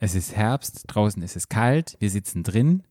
Es 0.00 0.14
ist 0.14 0.36
Herbst, 0.36 0.84
draußen 0.86 1.20
ist 1.22 1.34
es 1.34 1.48
kalt, 1.48 1.96
wir 1.98 2.08
sitzen 2.08 2.44
drin 2.44 2.84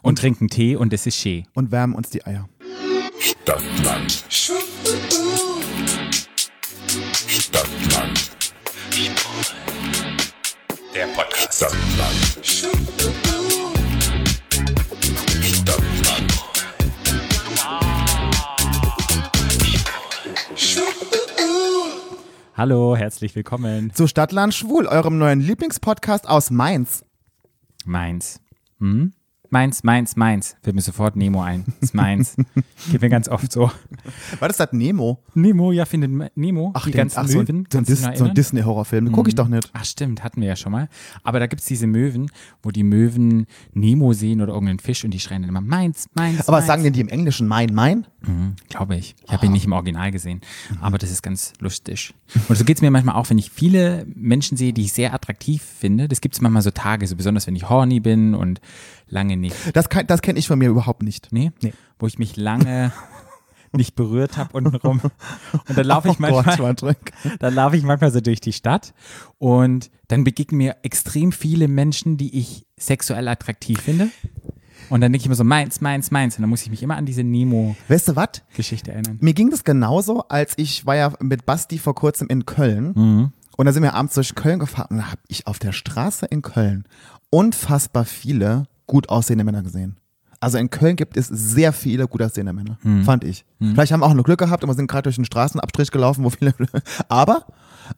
und, 0.00 0.16
trinken 0.16 0.48
Tee 0.48 0.74
und 0.74 0.90
es 0.94 1.06
ist 1.06 1.16
schee. 1.16 1.44
Und 1.52 1.70
wärmen 1.70 1.94
uns 1.94 2.08
die 2.08 2.24
Eier. 2.24 2.48
Stadtland. 3.18 4.24
Stadtland. 7.28 8.30
Der 10.94 11.06
Podcast. 11.08 11.56
Stadtland. 11.56 12.82
Hallo, 22.54 22.96
herzlich 22.96 23.34
willkommen. 23.34 23.92
Zu 23.94 24.06
Stadtland 24.06 24.52
Schwul, 24.54 24.86
eurem 24.86 25.18
neuen 25.18 25.40
Lieblingspodcast 25.40 26.28
aus 26.28 26.50
Mainz. 26.50 27.04
Mainz. 27.84 28.40
Hm? 28.78 29.12
Mainz, 29.48 29.82
Mainz, 29.84 30.16
Mainz. 30.16 30.56
Fällt 30.62 30.74
mir 30.76 30.82
sofort 30.82 31.14
Nemo 31.14 31.42
ein. 31.42 31.64
Das 31.66 31.90
ist 31.90 31.94
Mainz. 31.94 32.36
Geht 32.90 33.02
mir 33.02 33.10
ganz 33.10 33.28
oft 33.28 33.52
so. 33.52 33.70
War 34.38 34.48
das 34.48 34.56
das 34.56 34.72
Nemo? 34.72 35.22
Nemo, 35.34 35.72
ja, 35.72 35.84
findet 35.84 36.36
Nemo. 36.36 36.70
Ach, 36.74 36.84
die 36.84 36.90
den- 36.90 36.98
ganzen 36.98 37.18
ach, 37.18 37.28
so, 37.28 37.38
Möwen. 37.38 37.66
so 37.70 37.78
ein, 37.78 37.84
Dis 37.84 38.00
so 38.02 38.24
ein? 38.24 38.34
Disney-Horrorfilm. 38.34 39.12
Gucke 39.12 39.28
ich 39.28 39.34
doch 39.34 39.48
nicht. 39.48 39.68
Ach 39.74 39.84
stimmt, 39.84 40.24
hatten 40.24 40.40
wir 40.40 40.48
ja 40.48 40.56
schon 40.56 40.72
mal. 40.72 40.88
Aber 41.22 41.38
da 41.38 41.46
gibt 41.46 41.60
es 41.60 41.66
diese 41.66 41.86
Möwen, 41.86 42.30
wo 42.62 42.70
die 42.70 42.82
Möwen 42.82 43.46
Nemo 43.74 44.12
sehen 44.14 44.40
oder 44.40 44.52
irgendeinen 44.54 44.78
Fisch 44.78 45.04
und 45.04 45.10
die 45.12 45.20
schreien 45.20 45.42
dann 45.42 45.50
immer 45.50 45.60
Mainz, 45.60 46.06
Mainz, 46.14 46.40
Aber 46.48 46.58
was 46.58 46.62
Mainz. 46.62 46.66
sagen 46.68 46.82
denn 46.84 46.92
die 46.94 47.00
im 47.02 47.08
Englischen? 47.08 47.46
Mein, 47.46 47.74
mein? 47.74 48.06
Mhm, 48.26 48.56
Glaube 48.68 48.96
ich. 48.96 49.14
Ich 49.26 49.32
habe 49.32 49.46
ihn 49.46 49.52
nicht 49.52 49.64
im 49.64 49.72
Original 49.72 50.10
gesehen. 50.10 50.40
Aber 50.80 50.98
das 50.98 51.10
ist 51.10 51.22
ganz 51.22 51.52
lustig. 51.60 52.14
Und 52.48 52.56
so 52.56 52.64
geht 52.64 52.76
es 52.78 52.82
mir 52.82 52.90
manchmal 52.90 53.16
auch, 53.16 53.28
wenn 53.30 53.38
ich 53.38 53.50
viele 53.50 54.06
Menschen 54.14 54.56
sehe, 54.56 54.72
die 54.72 54.82
ich 54.82 54.92
sehr 54.92 55.12
attraktiv 55.14 55.62
finde. 55.62 56.08
Das 56.08 56.20
gibt 56.20 56.34
es 56.34 56.40
manchmal 56.40 56.62
so 56.62 56.70
Tage, 56.70 57.06
so 57.06 57.16
besonders 57.16 57.46
wenn 57.46 57.56
ich 57.56 57.68
horny 57.68 58.00
bin 58.00 58.34
und 58.34 58.60
lange 59.08 59.36
nicht. 59.36 59.56
Das, 59.74 59.88
kann- 59.88 60.06
das 60.06 60.22
kenne 60.22 60.38
ich 60.38 60.46
von 60.46 60.58
mir 60.58 60.68
überhaupt 60.68 61.02
nicht. 61.02 61.28
Nee? 61.32 61.52
Nee. 61.62 61.72
Wo 61.98 62.06
ich 62.06 62.18
mich 62.18 62.36
lange 62.36 62.92
nicht 63.72 63.94
berührt 63.94 64.36
habe 64.36 64.52
untenrum. 64.56 65.00
Und 65.68 65.78
dann 65.78 65.86
laufe 65.86 66.08
ich 66.08 66.14
Oh 66.18 66.22
manchmal. 66.22 66.56
Patrick. 66.74 67.12
Dann 67.38 67.54
laufe 67.54 67.76
ich 67.76 67.82
manchmal 67.82 68.10
so 68.12 68.20
durch 68.20 68.40
die 68.40 68.52
Stadt 68.52 68.92
und 69.38 69.90
dann 70.08 70.24
begegnen 70.24 70.58
mir 70.58 70.76
extrem 70.82 71.32
viele 71.32 71.68
Menschen, 71.68 72.18
die 72.18 72.38
ich 72.38 72.66
sexuell 72.78 73.28
attraktiv 73.28 73.80
finde. 73.80 74.10
Und 74.92 75.00
dann 75.00 75.10
denke 75.10 75.24
ich 75.24 75.28
mir 75.30 75.34
so, 75.36 75.42
meins, 75.44 75.80
meins, 75.80 76.10
meins. 76.10 76.36
Und 76.36 76.42
dann 76.42 76.50
muss 76.50 76.60
ich 76.64 76.68
mich 76.70 76.82
immer 76.82 76.96
an 76.98 77.06
diese 77.06 77.22
Weißt 77.22 78.08
du 78.08 78.16
was? 78.16 78.28
Nemo-Geschichte 78.50 78.92
erinnern. 78.92 79.16
Mir 79.22 79.32
ging 79.32 79.48
das 79.48 79.64
genauso, 79.64 80.28
als 80.28 80.52
ich 80.58 80.84
war 80.84 80.96
ja 80.96 81.14
mit 81.18 81.46
Basti 81.46 81.78
vor 81.78 81.94
kurzem 81.94 82.28
in 82.28 82.44
Köln. 82.44 82.92
Mhm. 82.94 83.32
Und 83.56 83.66
da 83.66 83.72
sind 83.72 83.82
wir 83.84 83.94
abends 83.94 84.14
durch 84.16 84.34
Köln 84.34 84.58
gefahren 84.58 84.88
und 84.90 84.96
da 84.98 85.06
habe 85.06 85.20
ich 85.28 85.46
auf 85.46 85.58
der 85.58 85.72
Straße 85.72 86.26
in 86.26 86.42
Köln 86.42 86.84
unfassbar 87.30 88.04
viele 88.04 88.64
gut 88.86 89.08
aussehende 89.08 89.44
Männer 89.44 89.62
gesehen. 89.62 89.96
Also 90.40 90.58
in 90.58 90.68
Köln 90.68 90.96
gibt 90.96 91.16
es 91.16 91.26
sehr 91.28 91.72
viele 91.72 92.06
gut 92.06 92.20
aussehende 92.20 92.52
Männer, 92.52 92.76
Mhm. 92.82 93.04
fand 93.04 93.24
ich. 93.24 93.46
Vielleicht 93.60 93.92
haben 93.92 94.00
wir 94.00 94.06
auch 94.06 94.12
nur 94.14 94.24
Glück 94.24 94.40
gehabt 94.40 94.62
und 94.62 94.68
wir 94.68 94.74
sind 94.74 94.88
gerade 94.90 95.04
durch 95.04 95.16
den 95.16 95.24
Straßenabstrich 95.24 95.90
gelaufen, 95.90 96.22
wo 96.22 96.28
viele. 96.30 96.52
Aber, 97.08 97.46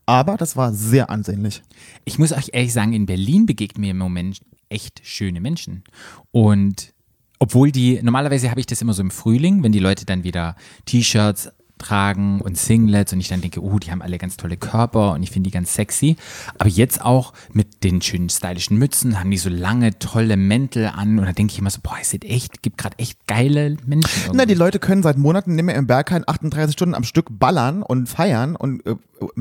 aber 0.07 0.37
das 0.37 0.57
war 0.57 0.73
sehr 0.73 1.11
ansehnlich. 1.11 1.63
Ich 2.05 2.21
muss 2.21 2.33
euch 2.33 2.51
ehrlich 2.53 2.73
sagen, 2.73 2.93
in 2.93 3.07
Berlin 3.07 3.47
begegnen 3.47 3.81
mir 3.81 3.91
im 3.91 3.99
Moment 3.99 4.41
echt 4.69 5.01
schöne 5.05 5.41
Menschen. 5.41 5.85
Und 6.31 6.93
obwohl 7.39 7.73
die, 7.73 8.01
normalerweise 8.03 8.51
habe 8.51 8.61
ich 8.61 8.67
das 8.67 8.81
immer 8.81 8.93
so 8.93 9.03
im 9.03 9.11
Frühling, 9.11 9.63
wenn 9.63 9.73
die 9.73 9.79
Leute 9.79 10.07
dann 10.07 10.25
wieder 10.25 10.57
T-Shirts 10.87 11.51
tragen 11.79 12.41
und 12.41 12.57
Singlets 12.57 13.13
und 13.13 13.21
ich 13.21 13.29
dann 13.29 13.41
denke, 13.41 13.63
oh, 13.63 13.79
die 13.79 13.91
haben 13.91 14.01
alle 14.03 14.19
ganz 14.19 14.37
tolle 14.37 14.57
Körper 14.57 15.13
und 15.13 15.23
ich 15.23 15.31
finde 15.31 15.49
die 15.49 15.55
ganz 15.55 15.75
sexy. 15.75 16.17
Aber 16.59 16.69
jetzt 16.69 17.03
auch 17.05 17.33
mit 17.53 17.85
den 17.85 18.01
schönen 18.01 18.29
stylischen 18.29 18.79
Mützen 18.79 19.19
haben 19.21 19.31
die 19.31 19.37
so 19.39 19.51
lange, 19.51 19.99
tolle 19.99 20.37
Mäntel 20.37 20.87
an 20.87 21.19
und 21.19 21.25
da 21.27 21.33
denke 21.33 21.53
ich 21.53 21.59
immer 21.59 21.71
so, 21.71 21.81
boah, 21.83 21.97
es 22.01 22.11
sieht 22.11 22.25
echt, 22.25 22.63
gibt 22.63 22.79
gerade 22.79 22.99
echt 22.99 23.27
geile 23.27 23.77
Menschen. 23.87 24.09
Na, 24.27 24.31
irgendwie. 24.33 24.47
die 24.47 24.55
Leute 24.55 24.79
können 24.79 25.03
seit 25.03 25.19
Monaten 25.19 25.55
nicht 25.55 25.65
mehr 25.65 25.75
im 25.75 25.87
Berghain 25.87 26.25
38 26.27 26.73
Stunden 26.73 26.95
am 26.95 27.05
Stück 27.05 27.27
ballern 27.31 27.83
und 27.83 28.09
feiern 28.09 28.57
und 28.57 28.83
äh, 28.87 28.95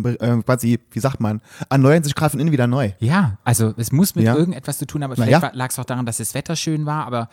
äh, 0.09 0.41
quasi, 0.43 0.79
wie 0.91 0.99
sagt 0.99 1.19
man, 1.19 1.41
erneuern 1.69 2.03
sich 2.03 2.15
gerade 2.15 2.31
von 2.31 2.39
innen 2.39 2.51
wieder 2.51 2.67
neu. 2.67 2.91
Ja, 2.99 3.37
also 3.43 3.73
es 3.77 3.91
muss 3.91 4.15
mit 4.15 4.25
Ja. 4.25 4.35
irgendetwas 4.35 4.77
zu 4.77 4.85
tun, 4.85 5.03
aber 5.03 5.15
Na 5.17 5.25
vielleicht 5.25 5.43
ja. 5.43 5.51
lag 5.53 5.69
es 5.69 5.79
auch 5.79 5.85
daran, 5.85 6.05
dass 6.05 6.17
das 6.17 6.33
Wetter 6.33 6.55
schön 6.55 6.85
war, 6.85 7.05
aber 7.05 7.29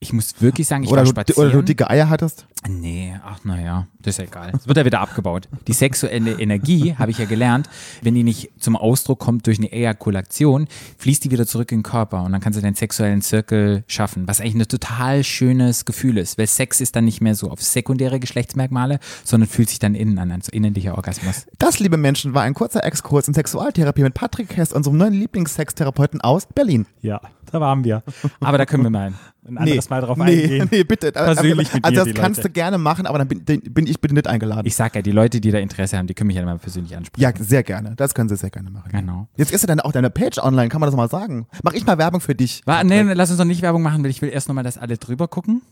ich 0.00 0.12
muss 0.12 0.40
wirklich 0.40 0.68
sagen, 0.68 0.84
ich 0.84 0.90
Oder 0.90 0.98
war 0.98 1.04
du, 1.04 1.10
spazieren. 1.10 1.48
oder 1.48 1.52
du 1.58 1.62
dicke 1.62 1.90
Eier 1.90 2.08
hattest. 2.08 2.46
Nee, 2.68 3.16
ach 3.24 3.40
naja, 3.44 3.88
das 4.00 4.14
ist 4.14 4.18
ja 4.18 4.24
egal. 4.24 4.52
Es 4.54 4.68
wird 4.68 4.76
ja 4.76 4.84
wieder 4.84 5.00
abgebaut. 5.00 5.48
Die 5.66 5.72
sexuelle 5.72 6.40
Energie, 6.40 6.94
habe 6.98 7.10
ich 7.10 7.18
ja 7.18 7.24
gelernt, 7.24 7.68
wenn 8.02 8.14
die 8.14 8.22
nicht 8.22 8.50
zum 8.58 8.76
Ausdruck 8.76 9.18
kommt 9.18 9.46
durch 9.46 9.58
eine 9.58 9.72
Ejakulation, 9.72 10.68
fließt 10.98 11.24
die 11.24 11.30
wieder 11.32 11.46
zurück 11.46 11.72
in 11.72 11.78
den 11.78 11.82
Körper 11.82 12.22
und 12.22 12.32
dann 12.32 12.40
kannst 12.40 12.56
du 12.56 12.62
den 12.62 12.74
sexuellen 12.74 13.22
Zirkel 13.22 13.82
schaffen, 13.88 14.28
was 14.28 14.40
eigentlich 14.40 14.54
ein 14.54 14.68
total 14.68 15.24
schönes 15.24 15.84
Gefühl 15.84 16.16
ist, 16.18 16.38
weil 16.38 16.46
Sex 16.46 16.80
ist 16.80 16.94
dann 16.94 17.04
nicht 17.04 17.20
mehr 17.20 17.34
so 17.34 17.50
auf 17.50 17.60
sekundäre 17.60 18.20
Geschlechtsmerkmale, 18.20 19.00
sondern 19.24 19.48
fühlt 19.48 19.68
sich 19.68 19.80
dann 19.80 19.96
innen 19.96 20.18
an, 20.18 20.30
also 20.30 20.52
innerlicher 20.52 20.94
Orgasmus. 20.94 21.46
Das, 21.58 21.80
liebe 21.80 21.96
Menschen, 21.96 22.34
war 22.34 22.42
ein 22.42 22.54
kurzer 22.54 22.84
Exkurs 22.84 23.26
in 23.26 23.34
Sexualtherapie 23.34 24.02
mit 24.02 24.14
Patrick 24.14 24.56
Hess, 24.56 24.72
unserem 24.72 24.96
neuen 24.96 25.14
Lieblingssextherapeuten 25.14 26.20
aus 26.20 26.46
Berlin. 26.46 26.86
Ja, 27.02 27.20
da 27.50 27.60
waren 27.60 27.84
wir. 27.84 28.02
Aber 28.40 28.58
da 28.58 28.66
können 28.66 28.82
wir 28.82 28.90
mal 28.90 29.12
ein 29.48 29.58
anderes 29.58 29.90
Mal 29.90 30.00
drauf 30.00 30.20
eingehen. 30.20 30.68
nee, 30.70 30.84
bitte. 30.84 31.12
Persönlich 31.12 31.72
mit 31.72 31.84
also 31.84 32.04
das 32.04 32.14
kannst 32.14 32.38
Leute. 32.38 32.48
du 32.48 32.52
gerne 32.52 32.78
machen, 32.78 33.06
aber 33.06 33.18
dann 33.18 33.28
bin, 33.28 33.44
bin 33.44 33.86
ich 33.86 34.00
bitte 34.00 34.14
nicht 34.14 34.26
eingeladen. 34.26 34.66
Ich 34.66 34.76
sag 34.76 34.94
ja, 34.94 35.02
die 35.02 35.12
Leute, 35.12 35.40
die 35.40 35.50
da 35.50 35.58
Interesse 35.58 35.98
haben, 35.98 36.06
die 36.06 36.14
können 36.14 36.28
mich 36.28 36.36
ja 36.36 36.44
mal 36.44 36.58
persönlich 36.58 36.96
ansprechen. 36.96 37.22
ja, 37.22 37.32
sehr 37.44 37.62
gerne. 37.62 37.94
Das 37.96 38.14
können 38.14 38.28
sie 38.28 38.36
sehr 38.36 38.50
gerne 38.50 38.70
machen. 38.70 38.90
Genau. 38.90 39.28
Jetzt 39.36 39.52
ist 39.52 39.62
ja 39.62 39.66
dann 39.66 39.80
auch 39.80 39.92
deine 39.92 40.10
Page 40.10 40.38
online, 40.38 40.68
kann 40.68 40.80
man 40.80 40.88
das 40.88 40.96
mal 40.96 41.08
sagen. 41.08 41.46
Mach 41.62 41.72
ich 41.72 41.84
mal 41.86 41.98
Werbung 41.98 42.20
für 42.20 42.34
dich. 42.34 42.62
War, 42.66 42.84
nee, 42.84 43.02
lass 43.02 43.30
uns 43.30 43.38
doch 43.38 43.44
nicht 43.44 43.62
Werbung 43.62 43.82
machen, 43.82 44.02
weil 44.04 44.10
ich 44.10 44.22
will 44.22 44.30
erst 44.30 44.48
nochmal, 44.48 44.64
dass 44.64 44.78
alle 44.78 44.96
drüber 44.96 45.28
gucken. 45.28 45.62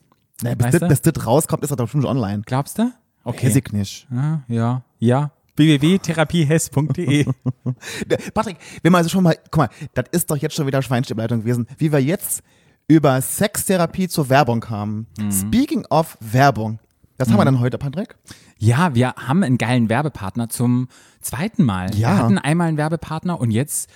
Nee, 0.42 0.54
bis, 0.54 0.78
du? 0.78 0.88
bis 0.88 1.02
das 1.02 1.26
rauskommt, 1.26 1.62
ist 1.62 1.70
das 1.70 1.76
doch 1.76 1.88
schon 1.88 2.04
online. 2.04 2.42
Glaubst 2.44 2.78
du? 2.78 2.90
Okay. 3.24 3.46
Weiß 3.46 3.56
ich 3.56 3.72
nicht. 3.72 4.06
Ja, 4.10 4.42
ja, 4.48 4.82
ja. 4.98 5.30
www.therapiehess.de 5.56 7.26
Patrick, 8.34 8.56
wenn 8.82 8.92
man 8.92 9.00
also 9.00 9.08
schon 9.08 9.24
mal, 9.24 9.36
guck 9.50 9.56
mal, 9.56 9.68
das 9.94 10.04
ist 10.12 10.30
doch 10.30 10.36
jetzt 10.36 10.54
schon 10.54 10.66
wieder 10.66 10.82
Schweinstibleitung 10.82 11.40
gewesen, 11.40 11.66
wie 11.78 11.90
wir 11.90 12.00
jetzt 12.00 12.42
über 12.88 13.20
Sextherapie 13.20 14.08
zur 14.08 14.28
Werbung 14.28 14.60
kamen. 14.60 15.06
Mhm. 15.18 15.32
Speaking 15.32 15.86
of 15.90 16.16
Werbung. 16.20 16.78
Was 17.18 17.30
haben 17.30 17.38
wir 17.38 17.44
dann 17.44 17.60
heute, 17.60 17.78
Patrick? 17.78 18.14
Ja, 18.58 18.94
wir 18.94 19.14
haben 19.16 19.42
einen 19.42 19.58
geilen 19.58 19.88
Werbepartner 19.88 20.48
zum 20.48 20.88
zweiten 21.20 21.64
Mal. 21.64 21.94
Ja. 21.94 22.10
Wir 22.10 22.18
hatten 22.18 22.38
einmal 22.38 22.68
einen 22.68 22.76
Werbepartner 22.76 23.40
und 23.40 23.50
jetzt. 23.50 23.90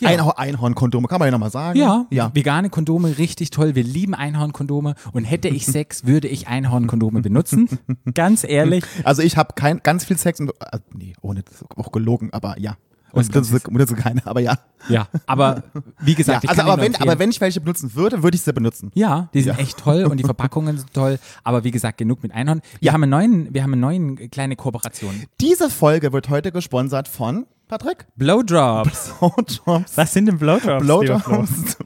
Ja. 0.00 0.08
Einhorn 0.08 0.36
Einhornkondome, 0.36 1.06
kann 1.06 1.20
man 1.20 1.28
ja 1.28 1.30
nochmal 1.32 1.52
sagen. 1.52 1.78
ja, 1.78 2.06
Ja. 2.10 2.34
vegane 2.34 2.68
Kondome, 2.68 3.16
richtig 3.16 3.50
toll. 3.50 3.76
Wir 3.76 3.84
lieben 3.84 4.12
Einhornkondome 4.14 4.96
und 5.12 5.22
hätte 5.24 5.46
ich 5.46 5.66
Sex, 5.66 6.04
würde 6.04 6.26
ich 6.26 6.48
Einhornkondome 6.48 7.20
benutzen. 7.22 7.68
Ganz 8.14 8.42
ehrlich. 8.42 8.84
Also 9.04 9.22
ich 9.22 9.36
habe 9.36 9.54
kein 9.54 9.80
ganz 9.84 10.04
viel 10.04 10.18
Sex 10.18 10.40
und 10.40 10.50
äh, 10.50 10.80
nee, 10.92 11.14
ohne 11.22 11.44
das 11.44 11.54
ist 11.62 11.64
auch 11.76 11.92
gelogen, 11.92 12.30
aber 12.32 12.58
ja. 12.58 12.76
Und 13.14 13.34
das 13.34 13.50
ist, 13.50 13.68
das 13.68 13.90
ist 13.90 13.96
keine, 13.96 14.26
aber 14.26 14.40
ja. 14.40 14.58
Ja, 14.88 15.08
aber 15.26 15.62
wie 16.00 16.10
ja 16.12 16.16
gesagt, 16.16 16.44
ich 16.44 16.50
also 16.50 16.62
aber 16.62 16.82
wenn, 16.82 16.94
aber 16.96 17.18
wenn 17.18 17.30
ich 17.30 17.40
welche 17.40 17.60
benutzen 17.60 17.94
würde, 17.94 18.22
würde 18.22 18.34
ich 18.36 18.42
sie 18.42 18.52
benutzen. 18.52 18.90
Ja, 18.94 19.28
die 19.34 19.42
sind 19.42 19.56
Ja. 19.56 19.62
echt 19.62 19.78
toll 19.78 20.04
und 20.04 20.16
die 20.18 20.24
Verpackungen 20.34 20.76
sind 20.78 20.92
toll. 20.92 21.18
Aber 21.42 21.64
wie 21.64 21.70
gesagt, 21.70 21.98
genug 21.98 22.22
mit 22.22 22.32
Einhorn. 22.32 22.60
Wir 22.80 22.92
haben 22.92 23.02
einen 23.02 23.10
neuen, 23.10 23.54
wir 23.54 23.62
haben 23.62 23.72
eine 23.72 23.80
neuen 23.80 24.30
kleine 24.30 24.56
Kooperation. 24.56 25.24
Diese 25.40 25.70
Folge 25.70 26.12
wird 26.12 26.28
heute 26.28 26.52
gesponsert 26.52 27.08
von 27.08 27.46
Patrick. 27.68 28.06
Blowdrops. 28.16 29.14
Blowjobs. 29.20 29.96
Was 29.96 30.12
sind 30.12 30.26
denn 30.26 30.38
Blowdrops? 30.38 30.82
Blowjobs. 30.84 31.76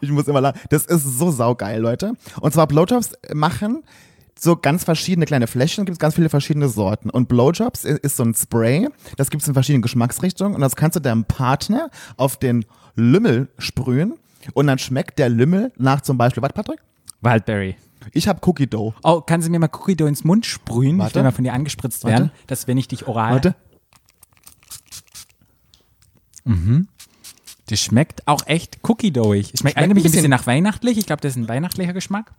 Ich 0.00 0.10
muss 0.10 0.28
immer 0.28 0.40
lachen. 0.42 0.60
Das 0.68 0.84
ist 0.84 1.02
so 1.18 1.30
saugeil, 1.30 1.80
Leute. 1.80 2.12
Und 2.40 2.52
zwar 2.52 2.66
Blowjobs 2.66 3.12
machen 3.32 3.82
so 4.38 4.56
ganz 4.56 4.84
verschiedene 4.84 5.26
kleine 5.26 5.46
Fläschchen, 5.46 5.84
gibt 5.84 5.94
es 5.96 5.98
ganz 5.98 6.14
viele 6.16 6.28
verschiedene 6.28 6.68
Sorten. 6.68 7.08
Und 7.10 7.28
Blowjobs 7.28 7.84
ist 7.84 8.16
so 8.16 8.24
ein 8.24 8.34
Spray, 8.34 8.88
das 9.16 9.30
gibt 9.30 9.42
es 9.42 9.48
in 9.48 9.54
verschiedenen 9.54 9.82
Geschmacksrichtungen 9.82 10.54
und 10.54 10.60
das 10.60 10.76
kannst 10.76 10.96
du 10.96 11.00
deinem 11.00 11.24
Partner 11.24 11.90
auf 12.16 12.36
den 12.36 12.64
Lümmel 12.96 13.48
sprühen 13.58 14.14
und 14.52 14.66
dann 14.66 14.78
schmeckt 14.78 15.18
der 15.18 15.28
Lümmel 15.28 15.72
nach 15.76 16.00
zum 16.02 16.18
Beispiel, 16.18 16.42
was 16.42 16.52
Patrick? 16.52 16.80
Wildberry. 17.22 17.76
Ich 18.12 18.28
habe 18.28 18.38
Cookie 18.46 18.66
Dough. 18.66 18.92
Oh, 19.02 19.22
kannst 19.22 19.46
du 19.48 19.50
mir 19.50 19.58
mal 19.58 19.70
Cookie 19.72 19.96
Dough 19.96 20.06
ins 20.08 20.24
Mund 20.24 20.44
sprühen? 20.44 20.98
Warte. 20.98 21.10
Ich 21.10 21.14
will 21.14 21.22
mal 21.22 21.30
von 21.32 21.44
dir 21.44 21.54
angespritzt 21.54 22.04
Warte. 22.04 22.14
werden, 22.16 22.30
dass 22.46 22.66
wenn 22.68 22.76
ich 22.76 22.86
dich 22.88 23.06
oral. 23.08 23.32
Warte. 23.34 23.54
Das 27.66 27.80
schmeckt 27.80 28.26
auch 28.28 28.46
echt 28.46 28.78
Cookie 28.86 29.10
Doughig. 29.10 29.50
Es 29.54 29.60
schmeckt 29.60 29.78
ein 29.78 29.88
nämlich 29.88 30.02
ein 30.02 30.08
bisschen- 30.10 30.18
bisschen 30.18 30.30
nach 30.30 30.46
weihnachtlich. 30.46 30.98
Ich 30.98 31.06
glaube, 31.06 31.22
das 31.22 31.30
ist 31.32 31.36
ein 31.36 31.48
weihnachtlicher 31.48 31.94
Geschmack. 31.94 32.32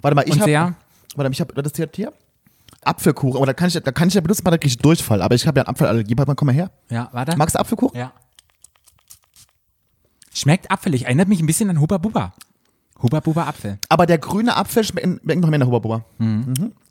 Warte 0.00 0.14
mal, 0.14 0.24
ich 0.26 0.40
habe 0.40 0.74
Warte 1.16 1.30
ich 1.32 1.40
habe 1.40 1.62
das 1.62 1.72
hier, 1.74 1.88
hier 1.94 2.12
Apfelkuchen, 2.82 3.36
aber 3.36 3.46
da 3.46 3.54
kann 3.54 3.68
ich 3.68 3.74
da 3.74 3.92
kann 3.92 4.08
ich 4.08 4.14
ja 4.14 4.20
benutzen, 4.20 4.42
mal 4.44 4.50
da 4.50 4.58
krieg 4.58 4.70
ich 4.70 4.78
Durchfall, 4.78 5.22
aber 5.22 5.34
ich 5.34 5.46
habe 5.46 5.60
ja 5.60 5.66
Apfelallergie, 5.66 6.16
Warte 6.16 6.30
mal, 6.30 6.34
komm 6.34 6.46
mal 6.46 6.52
her. 6.54 6.70
Ja, 6.90 7.08
warte. 7.12 7.36
Magst 7.36 7.54
du 7.54 7.60
Apfelkuchen? 7.60 7.98
Ja. 7.98 8.12
Schmeckt 10.32 10.70
apfelig. 10.70 11.04
Erinnert 11.04 11.28
mich 11.28 11.40
ein 11.40 11.46
bisschen 11.46 11.70
an 11.70 11.80
Huba 11.80 11.98
Buba. 11.98 12.34
Huba 13.00 13.20
Buba 13.20 13.44
Apfel. 13.46 13.78
Aber 13.88 14.06
der 14.06 14.18
grüne 14.18 14.56
Apfel 14.56 14.82
schmeckt 14.84 15.24
noch 15.40 15.48
mehr 15.48 15.58
nach 15.60 15.66
Huba 15.66 15.78
Buba. 15.78 16.04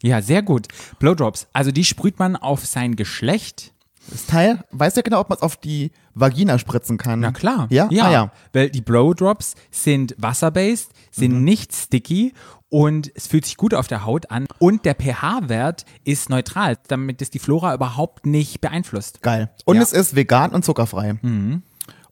Ja, 0.02 0.22
sehr 0.22 0.42
gut. 0.42 0.68
Blowdrops. 1.00 1.48
Also 1.54 1.72
die 1.72 1.84
sprüht 1.84 2.20
man 2.20 2.36
auf 2.36 2.66
sein 2.66 2.96
Geschlecht 2.96 3.74
Das 4.10 4.26
Teil, 4.26 4.64
weißt 4.72 4.98
du 4.98 5.04
genau, 5.04 5.20
ob 5.22 5.30
man 5.30 5.38
es 5.38 5.42
auf 5.42 5.58
die 5.58 5.92
Vagina 6.14 6.60
spritzen 6.60 6.98
kann? 6.98 7.20
Na 7.22 7.32
klar. 7.32 7.68
Ja? 7.70 7.88
ja. 7.92 8.06
Ah, 8.06 8.12
ja. 8.12 8.32
Weil 8.54 8.70
die 8.70 8.82
Bro 8.82 9.14
Drops 9.14 9.56
sind 9.72 10.16
wasserbased, 10.18 10.92
sind 11.14 11.34
Mhm. 11.40 11.44
nicht 11.44 11.74
sticky 11.74 12.34
und 12.70 13.12
es 13.16 13.28
fühlt 13.28 13.46
sich 13.46 13.56
gut 13.56 13.74
auf 13.74 13.88
der 13.88 14.06
Haut 14.06 14.32
an. 14.32 14.48
Und 14.60 14.84
der 14.86 14.96
pH-Wert 14.96 15.86
ist 16.04 16.30
neutral, 16.30 16.78
damit 16.88 17.22
es 17.22 17.30
die 17.30 17.40
Flora 17.40 17.74
überhaupt 17.76 18.26
nicht 18.26 18.60
beeinflusst. 18.62 19.22
Geil. 19.22 19.52
Und 19.66 19.76
Ja. 19.76 19.82
Mhm. 19.82 19.84
es 19.84 19.94
ist 19.94 20.16
vegan 20.16 20.52
und 20.52 20.66
zuckerfrei. 20.66 21.16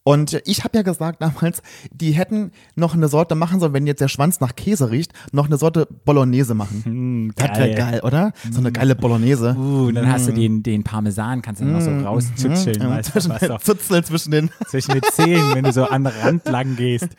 Und 0.04 0.42
ich 0.46 0.64
habe 0.64 0.76
ja 0.80 0.82
gesagt 0.82 1.22
damals, 1.22 1.62
die 1.92 2.12
hätten 2.14 2.52
noch 2.76 2.96
eine 2.96 3.08
Sorte 3.08 3.36
machen 3.36 3.60
sollen, 3.60 3.74
wenn 3.74 3.86
jetzt 3.86 4.02
der 4.02 4.08
Schwanz 4.08 4.40
nach 4.40 4.56
Käse 4.56 4.90
riecht, 4.90 5.14
noch 5.32 5.46
eine 5.46 5.58
Sorte 5.58 5.88
Bolognese 6.06 6.56
machen. 6.56 7.32
das 7.36 7.58
wäre 7.60 7.76
geil. 7.76 8.00
oder? 8.04 8.34
So 8.50 8.60
eine 8.62 8.72
geile 8.72 8.96
Bolognese. 8.96 9.56
Uh, 9.56 9.88
und 9.90 9.96
dann 9.96 10.12
hast 10.12 10.28
du 10.28 10.32
den, 10.34 10.64
den 10.64 10.84
Parmesan, 10.84 11.44
kannst 11.44 11.62
du 11.62 11.66
noch 11.66 11.82
so 11.82 11.92
rauszutscheln, 11.92 12.82
weißt 12.90 13.16
du, 13.16 13.30
was 13.50 13.64
Zutzel 13.64 14.04
zwischen 14.04 14.32
den. 14.32 14.50
zwischen 14.68 14.94
den 14.94 15.04
Zähnen, 15.12 15.54
wenn 15.54 15.66
du 15.66 15.72
so 15.72 15.86
an 15.86 16.04
den 16.04 16.14
Rand 16.14 16.46
lang 16.50 16.76
gehst. 16.76 17.10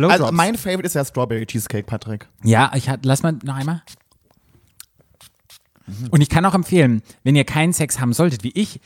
Blowdrops. 0.00 0.20
Also 0.22 0.32
mein 0.34 0.56
Favorite 0.56 0.86
ist 0.86 0.94
ja 0.94 1.04
Strawberry 1.04 1.46
Cheesecake, 1.46 1.84
Patrick. 1.84 2.26
Ja, 2.42 2.72
ich 2.74 2.88
hat, 2.88 3.04
lass 3.04 3.22
mal 3.22 3.32
noch 3.44 3.54
einmal. 3.54 3.82
Und 6.10 6.20
ich 6.20 6.28
kann 6.28 6.44
auch 6.46 6.54
empfehlen, 6.54 7.02
wenn 7.24 7.34
ihr 7.36 7.44
keinen 7.44 7.72
Sex 7.72 8.00
haben 8.00 8.12
solltet, 8.12 8.42
wie 8.44 8.52
ich, 8.54 8.80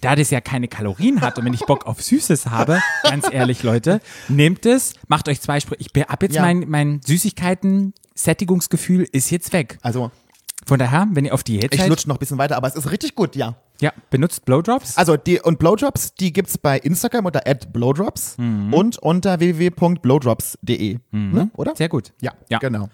da 0.00 0.14
das 0.16 0.30
ja 0.30 0.40
keine 0.40 0.68
Kalorien 0.68 1.20
hat 1.20 1.38
und 1.38 1.44
wenn 1.44 1.52
ich 1.54 1.60
Bock 1.66 1.86
auf 1.86 2.02
Süßes 2.02 2.46
habe, 2.46 2.80
ganz 3.02 3.26
ehrlich, 3.30 3.62
Leute, 3.62 4.00
nehmt 4.28 4.64
es, 4.66 4.94
macht 5.08 5.28
euch 5.28 5.40
zwei 5.40 5.60
Sprüche. 5.60 5.80
Ich 5.80 5.90
hab 6.08 6.22
jetzt 6.22 6.34
Ja. 6.36 6.42
mein, 6.42 6.64
mein 6.68 7.00
Süßigkeiten-Sättigungsgefühl 7.04 9.06
ist 9.12 9.30
jetzt 9.30 9.52
weg. 9.52 9.78
Also, 9.82 10.10
Von 10.66 10.78
daher, 10.78 11.08
wenn 11.12 11.24
ihr 11.24 11.34
auf 11.34 11.42
Diät 11.44 11.72
ich 11.74 11.80
seid, 11.80 11.88
lutsche 11.88 12.08
noch 12.08 12.16
ein 12.16 12.20
bisschen 12.20 12.38
weiter, 12.38 12.56
aber 12.56 12.68
es 12.68 12.74
ist 12.76 12.90
richtig 12.90 13.14
gut, 13.14 13.36
ja. 13.36 13.56
Ja, 13.80 13.92
benutzt 14.10 14.44
Blowdrops. 14.44 14.96
Also 14.98 15.16
die 15.16 15.40
und 15.40 15.58
Blowdrops, 15.58 16.14
die 16.14 16.32
gibt's 16.32 16.58
bei 16.58 16.78
Instagram 16.78 17.26
unter 17.26 17.40
@blowdrops 17.72 18.36
und 18.38 18.98
unter 18.98 19.38
www.blowdrops.de, 19.40 20.98
ne? 21.12 21.50
oder? 21.54 21.76
Sehr 21.76 21.88
gut. 21.88 22.12
Ja, 22.20 22.32
Ja. 22.48 22.58
genau. 22.58 22.88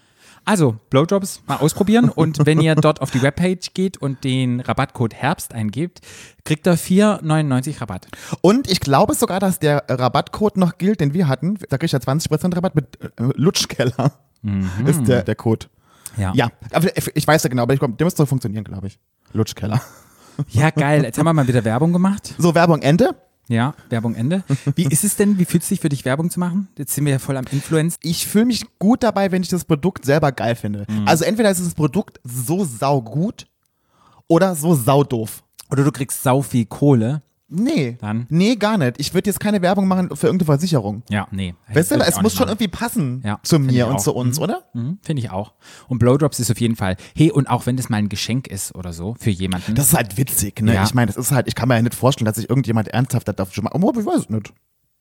Also, 0.47 0.77
Blowdrops 0.91 1.41
mal 1.47 1.57
ausprobieren 1.57 2.11
und 2.15 2.45
wenn 2.45 2.61
ihr 2.61 2.75
dort 2.75 3.01
auf 3.01 3.11
die 3.11 3.23
Webpage 3.23 3.73
geht 3.73 3.97
und 3.97 4.25
den 4.25 4.61
Rabattcode 4.61 5.15
Herbst 5.15 5.55
eingebt, 5.55 6.01
kriegt 6.45 6.67
ihr 6.67 6.77
4,99 6.77 7.81
Rabatt. 7.81 8.09
Und 8.43 8.71
ich 8.71 8.81
glaube 8.81 9.15
sogar, 9.15 9.41
dass 9.41 9.59
der 9.59 9.85
Rabattcode 9.89 10.59
noch 10.59 10.77
gilt, 10.77 11.01
den 11.01 11.15
wir 11.15 11.29
hatten. 11.29 11.59
Da 11.71 11.79
krieg 11.79 11.87
ich 11.87 11.93
ja 11.93 11.99
20% 11.99 12.55
Rabatt 12.55 12.75
mit 12.75 12.99
äh, 13.01 13.09
Lutschkeller. 13.37 14.13
Ist 14.85 15.09
der, 15.09 15.23
der 15.23 15.35
Code. 15.35 15.67
Ja. 16.19 16.33
Ja, 16.35 16.51
ich 17.15 17.27
weiß 17.27 17.43
ja 17.43 17.49
genau, 17.49 17.63
aber 17.63 17.73
ich 17.73 17.81
glaub, 17.81 17.97
der 17.97 18.05
müsste 18.05 18.27
funktionieren, 18.27 18.65
glaube 18.65 18.89
ich. 18.89 18.99
Lutschkeller. 19.33 19.81
Ja, 20.51 20.71
geil. 20.71 21.05
Jetzt 21.05 21.19
haben 21.19 21.27
wir 21.27 21.33
mal 21.33 21.47
wieder 21.49 21.65
Werbung 21.65 21.93
gemacht. 21.93 22.35
So, 22.39 22.55
Werbung 22.55 22.83
Ende. 22.83 23.15
Ja, 23.49 23.75
Werbung 23.91 24.15
Ende. 24.15 24.43
Wie 24.75 24.87
ist 24.87 25.05
es 25.05 25.17
denn? 25.17 25.39
Wie 25.39 25.45
fühlt 25.45 25.63
es 25.63 25.69
sich 25.69 25.81
für 25.81 25.91
dich, 25.91 26.05
Werbung 26.05 26.31
zu 26.31 26.41
machen? 26.41 26.69
Jetzt 26.79 26.95
sind 26.95 27.05
wir 27.05 27.13
ja 27.13 27.19
voll 27.19 27.37
am 27.37 27.45
Influence. 27.51 27.99
Ich 28.03 28.27
fühle 28.27 28.47
mich 28.47 28.65
gut 28.79 29.03
dabei, 29.03 29.33
wenn 29.33 29.43
ich 29.43 29.49
das 29.49 29.65
Produkt 29.65 30.05
selber 30.05 30.33
geil 30.33 30.55
finde. 30.55 30.87
Mhm. 30.89 31.07
Also 31.07 31.25
entweder 31.25 31.51
ist 31.51 31.65
das 31.65 31.75
Produkt 31.75 32.21
so 32.25 32.65
saugut 32.65 33.47
oder 34.29 34.55
so 34.55 34.75
saudoof. 34.75 35.45
Oder 35.71 35.85
du 35.85 35.93
kriegst 35.93 36.23
sau 36.23 36.41
viel 36.41 36.65
Kohle. 36.65 37.23
Nee. 37.55 37.97
Dann? 38.01 38.27
Nee, 38.29 38.57
gar 38.57 38.77
nicht. 38.79 38.95
Ich 38.99 39.15
würde 39.15 39.31
jetzt 39.31 39.41
keine 39.41 39.63
Werbung 39.63 39.87
machen 39.89 40.09
für 40.15 40.27
irgendeine 40.27 40.47
Versicherung. 40.47 41.03
Ja, 41.09 41.29
nee. 41.31 41.55
Weißt 41.73 41.91
du, 41.91 41.95
es 41.97 42.21
muss 42.21 42.33
schon 42.35 42.47
machen. 42.47 42.59
irgendwie 42.61 42.69
passen 42.69 43.23
Ja, 43.25 43.39
zu 43.43 43.59
mir 43.59 43.87
und 43.89 44.01
zu 44.01 44.15
uns, 44.15 44.39
oder? 44.39 44.65
Mhm, 44.75 44.99
Finde 45.03 45.21
ich 45.23 45.31
auch. 45.31 45.55
Und 45.89 45.99
Blowdrops 45.99 46.41
ist 46.41 46.51
auf 46.51 46.61
jeden 46.61 46.77
Fall. 46.77 46.97
Hey, 47.17 47.31
und 47.31 47.47
auch 47.49 47.67
wenn 47.67 47.77
das 47.77 47.89
mal 47.89 47.97
ein 47.99 48.09
Geschenk 48.09 48.49
ist 48.49 48.75
oder 48.75 48.93
so 48.93 49.17
für 49.19 49.31
jemanden. 49.31 49.75
Das 49.75 49.89
ist 49.89 49.95
halt 49.95 50.17
witzig, 50.17 50.61
ne? 50.61 50.75
Ja. 50.75 50.85
Ich 50.85 50.95
meine, 50.95 51.07
das 51.07 51.17
ist 51.17 51.33
halt, 51.33 51.49
ich 51.49 51.55
kann 51.55 51.69
mir 51.69 51.77
ja 51.77 51.83
nicht 51.83 51.95
vorstellen, 51.95 52.27
dass 52.27 52.37
sich 52.37 52.49
irgendjemand 52.49 52.89
ernsthaft 52.89 53.29
das 53.29 53.55
schon 53.55 53.65
mal, 53.65 53.71
oh, 53.75 53.93
ich 53.99 54.05
weiß 54.07 54.21
es 54.21 54.31
nicht. 54.31 54.53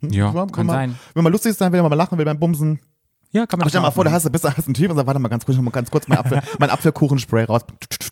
ja, 0.01 0.33
Wenn 0.33 0.51
kann 0.51 0.65
man, 0.65 0.75
sein. 0.75 0.95
Wenn 1.13 1.23
man 1.23 1.31
lustig 1.33 1.53
sein 1.55 1.71
will, 1.71 1.81
wenn 1.83 1.89
man 1.89 1.97
lachen 1.97 2.17
will 2.17 2.25
beim 2.25 2.39
Bumsen. 2.39 2.79
Ja, 3.33 3.47
kann 3.47 3.57
man 3.57 3.63
Aber 3.63 3.69
stell 3.69 3.81
mal 3.81 3.91
vor, 3.91 4.05
da 4.05 4.11
hast 4.11 4.25
du, 4.25 4.29
bist 4.29 4.43
du 4.43 4.49
hast 4.55 4.67
einen 4.67 4.75
Typ 4.75 4.89
und 4.91 4.95
sagst, 4.95 5.07
warte 5.07 5.19
mal 5.19 5.27
ganz 5.27 5.43
kurz, 5.43 5.55
ich 5.55 5.61
mach 5.61 5.71
mal 5.71 5.75
ganz 5.75 5.89
kurz 5.89 6.07
mein, 6.07 6.19
Apfel, 6.19 6.41
mein 6.59 6.69
Apfelkuchenspray 6.69 7.45
raus. 7.45 7.63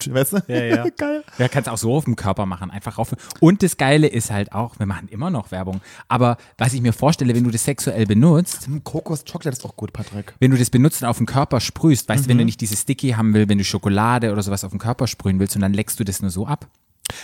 Weißt 0.09 0.33
du? 0.33 0.38
Ja, 0.47 0.63
ja. 0.63 0.85
Geil. 0.97 1.23
Ja, 1.38 1.47
kannst 1.47 1.69
auch 1.69 1.77
so 1.77 1.94
auf 1.95 2.06
dem 2.06 2.15
Körper 2.15 2.45
machen, 2.47 2.71
einfach 2.71 2.97
rauf. 2.97 3.15
Und 3.39 3.62
das 3.62 3.77
Geile 3.77 4.07
ist 4.07 4.31
halt 4.31 4.51
auch, 4.51 4.79
wir 4.79 4.88
machen 4.88 5.07
immer 5.09 5.29
noch 5.29 5.51
Werbung, 5.51 5.79
aber 6.07 6.38
was 6.57 6.73
ich 6.73 6.81
mir 6.81 6.91
vorstelle, 6.91 7.35
wenn 7.35 7.44
du 7.44 7.51
das 7.51 7.63
sexuell 7.63 8.06
benutzt, 8.07 8.65
Hm, 8.65 8.83
Kokos 8.83 9.23
Chocolate 9.25 9.50
ist 9.57 9.63
auch 9.65 9.75
gut, 9.75 9.94
Patrick. 9.94 10.33
wenn 10.39 10.50
du 10.51 10.57
das 10.57 10.69
benutzt 10.71 11.01
und 11.03 11.07
auf 11.07 11.18
den 11.18 11.27
Körper 11.27 11.59
sprühst, 11.59 12.09
weißt 12.09 12.24
du, 12.24 12.25
Mhm. 12.25 12.29
wenn 12.29 12.38
du 12.39 12.45
nicht 12.45 12.62
dieses 12.62 12.81
Sticky 12.81 13.12
haben 13.12 13.33
willst, 13.35 13.50
wenn 13.50 13.59
du 13.59 13.63
Schokolade 13.63 14.31
oder 14.31 14.41
sowas 14.41 14.63
auf 14.63 14.71
den 14.71 14.79
Körper 14.79 15.06
sprühen 15.06 15.39
willst 15.39 15.56
und 15.56 15.62
dann 15.62 15.74
leckst 15.74 16.00
du 16.00 16.03
das 16.03 16.21
nur 16.21 16.31
so 16.31 16.47
ab. 16.47 16.67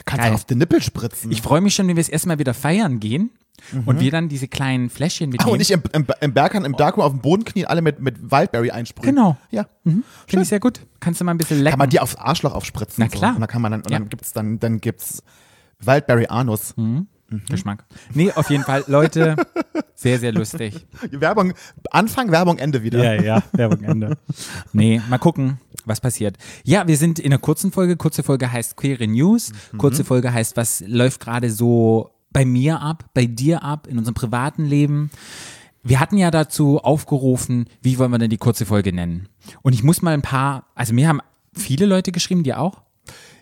Kannst 0.06 0.22
Geil. 0.22 0.30
du 0.32 0.36
auf 0.36 0.46
den 0.46 0.58
Nippel 0.58 0.82
spritzen. 0.82 1.32
Ich 1.32 1.42
freue 1.42 1.62
mich 1.62 1.74
schon, 1.76 1.88
wenn 1.88 1.96
wir 1.96 2.02
es 2.02 2.10
erstmal 2.10 2.40
wieder 2.40 2.54
feiern 2.54 3.00
gehen 3.00 3.32
und 3.86 4.00
wir 4.00 4.12
dann 4.12 4.30
diese 4.30 4.48
kleinen 4.48 4.90
Fläschchen 4.90 5.30
Ah, 5.30 5.32
mitnehmen. 5.32 5.52
und 5.54 5.62
ich 5.62 5.72
im, 5.72 5.82
im, 5.94 6.06
im 6.22 6.34
Berghahn, 6.34 6.66
im 6.66 6.76
Darkroom 6.76 7.04
auf 7.06 7.12
dem 7.12 7.22
Boden 7.22 7.44
knien, 7.46 7.66
alle 7.66 7.82
mit, 7.82 8.00
mit 8.00 8.32
Wildberry 8.32 8.70
einsprühen. 8.72 9.16
Genau. 9.16 9.38
Ja. 9.50 9.66
Finde 9.84 10.04
ich 10.44 10.48
sehr 10.50 10.60
gut. 10.60 10.82
Kannst 11.00 11.22
du 11.22 11.26
mal 11.26 11.32
ein 11.32 11.38
bisschen 11.38 11.60
lecken. 11.60 11.72
Kann 11.72 11.80
man 11.80 11.90
die 11.90 12.00
aufs 12.00 12.16
Arschloch 12.16 12.54
aufspritzen. 12.54 13.04
Na 13.04 13.08
klar. 13.10 13.32
So. 13.32 13.36
Und 13.36 13.42
dann 13.42 13.48
kann 13.50 13.62
man 13.62 13.72
dann, 13.72 13.82
und 13.82 13.90
Ja. 13.92 14.00
dann 14.00 14.10
gibt's 14.10 14.34
dann, 14.34 14.60
dann 14.60 14.80
gibt's 14.82 15.24
Wildberry 15.80 16.28
Anus. 16.28 16.76
Mhm. 16.78 17.08
Geschmack. 17.50 17.86
Nee, 18.14 18.32
auf 18.32 18.50
jeden 18.50 18.64
Fall, 18.64 18.84
Leute, 18.88 19.36
sehr, 19.96 20.20
sehr 20.20 20.32
lustig. 20.32 20.86
Werbung, 21.12 21.54
Anfang, 21.92 22.32
Werbung, 22.32 22.58
Ende 22.58 22.84
wieder. 22.84 23.04
Ja, 23.04 23.22
ja, 23.22 23.44
Werbung 23.52 23.84
Ende. 23.84 24.18
Nee, 24.72 25.02
mal 25.10 25.18
gucken, 25.18 25.60
was 25.86 26.00
passiert. 26.00 26.38
Ja, 26.64 26.88
wir 26.88 26.98
sind 26.98 27.20
in 27.20 27.28
einer 27.28 27.40
kurzen 27.40 27.72
Folge. 27.72 27.98
Kurze 27.98 28.24
Folge 28.24 28.52
heißt 28.52 28.78
Queere 28.78 29.08
News. 29.08 29.52
Kurze 29.78 30.04
Folge 30.04 30.32
heißt, 30.32 30.56
was 30.56 30.84
läuft 30.88 31.20
gerade 31.20 31.50
so 31.50 32.12
bei 32.32 32.46
mir 32.46 32.82
ab, 32.82 33.06
bei 33.14 33.26
dir 33.26 33.64
ab, 33.64 33.88
in 33.88 33.98
unserem 33.98 34.16
privaten 34.16 34.66
Leben. 34.66 35.10
Wir 35.84 36.00
hatten 36.00 36.18
ja 36.18 36.32
dazu 36.32 36.80
aufgerufen, 36.80 37.66
wie 37.82 37.98
wollen 37.98 38.12
wir 38.12 38.18
denn 38.20 38.30
die 38.30 38.38
kurze 38.38 38.66
Folge 38.66 38.92
nennen? 38.94 39.30
Und 39.62 39.74
ich 39.74 39.84
muss 39.84 40.02
mal 40.02 40.14
ein 40.14 40.22
paar, 40.22 40.68
also 40.76 40.94
mir 40.94 41.08
haben 41.08 41.22
viele 41.54 41.86
Leute 41.86 42.12
geschrieben, 42.12 42.44
dir 42.44 42.60
auch. 42.60 42.82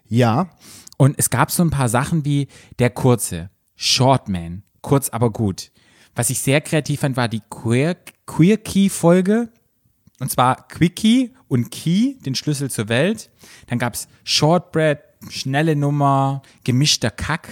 ja. 0.07 0.49
Und 0.97 1.15
es 1.17 1.29
gab 1.29 1.51
so 1.51 1.61
ein 1.61 1.71
paar 1.71 1.89
Sachen 1.89 2.23
wie 2.23 2.47
der 2.79 2.89
kurze, 2.89 3.49
Shortman, 3.75 4.63
kurz 4.81 5.09
aber 5.09 5.31
gut. 5.31 5.71
Was 6.15 6.29
ich 6.29 6.39
sehr 6.39 6.61
kreativ 6.61 7.01
fand, 7.01 7.17
war 7.17 7.27
die 7.27 7.41
Queer, 7.49 7.95
Queer 8.25 8.57
Key 8.57 8.89
Folge. 8.89 9.49
Und 10.19 10.31
zwar 10.31 10.67
Quickie 10.69 11.33
und 11.49 11.71
Key, 11.71 12.15
den 12.19 12.35
Schlüssel 12.35 12.71
zur 12.71 12.87
Welt. 12.87 13.29
Dann 13.67 13.79
gab's 13.79 14.07
Shortbread, 14.23 14.99
schnelle 15.29 15.75
Nummer, 15.75 16.41
gemischter 16.63 17.11
Kack. 17.11 17.49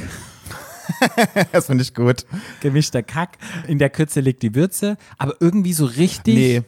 Das 1.52 1.68
finde 1.68 1.84
ich 1.84 1.94
gut. 1.94 2.26
Gemischter 2.62 3.04
Kack. 3.04 3.38
In 3.68 3.78
der 3.80 3.90
Kürze 3.90 4.20
liegt 4.22 4.42
die 4.44 4.56
Würze. 4.56 4.98
Aber 5.18 5.36
irgendwie 5.40 5.74
so 5.74 5.86
richtig. 5.86 6.36
Nee. 6.36 6.62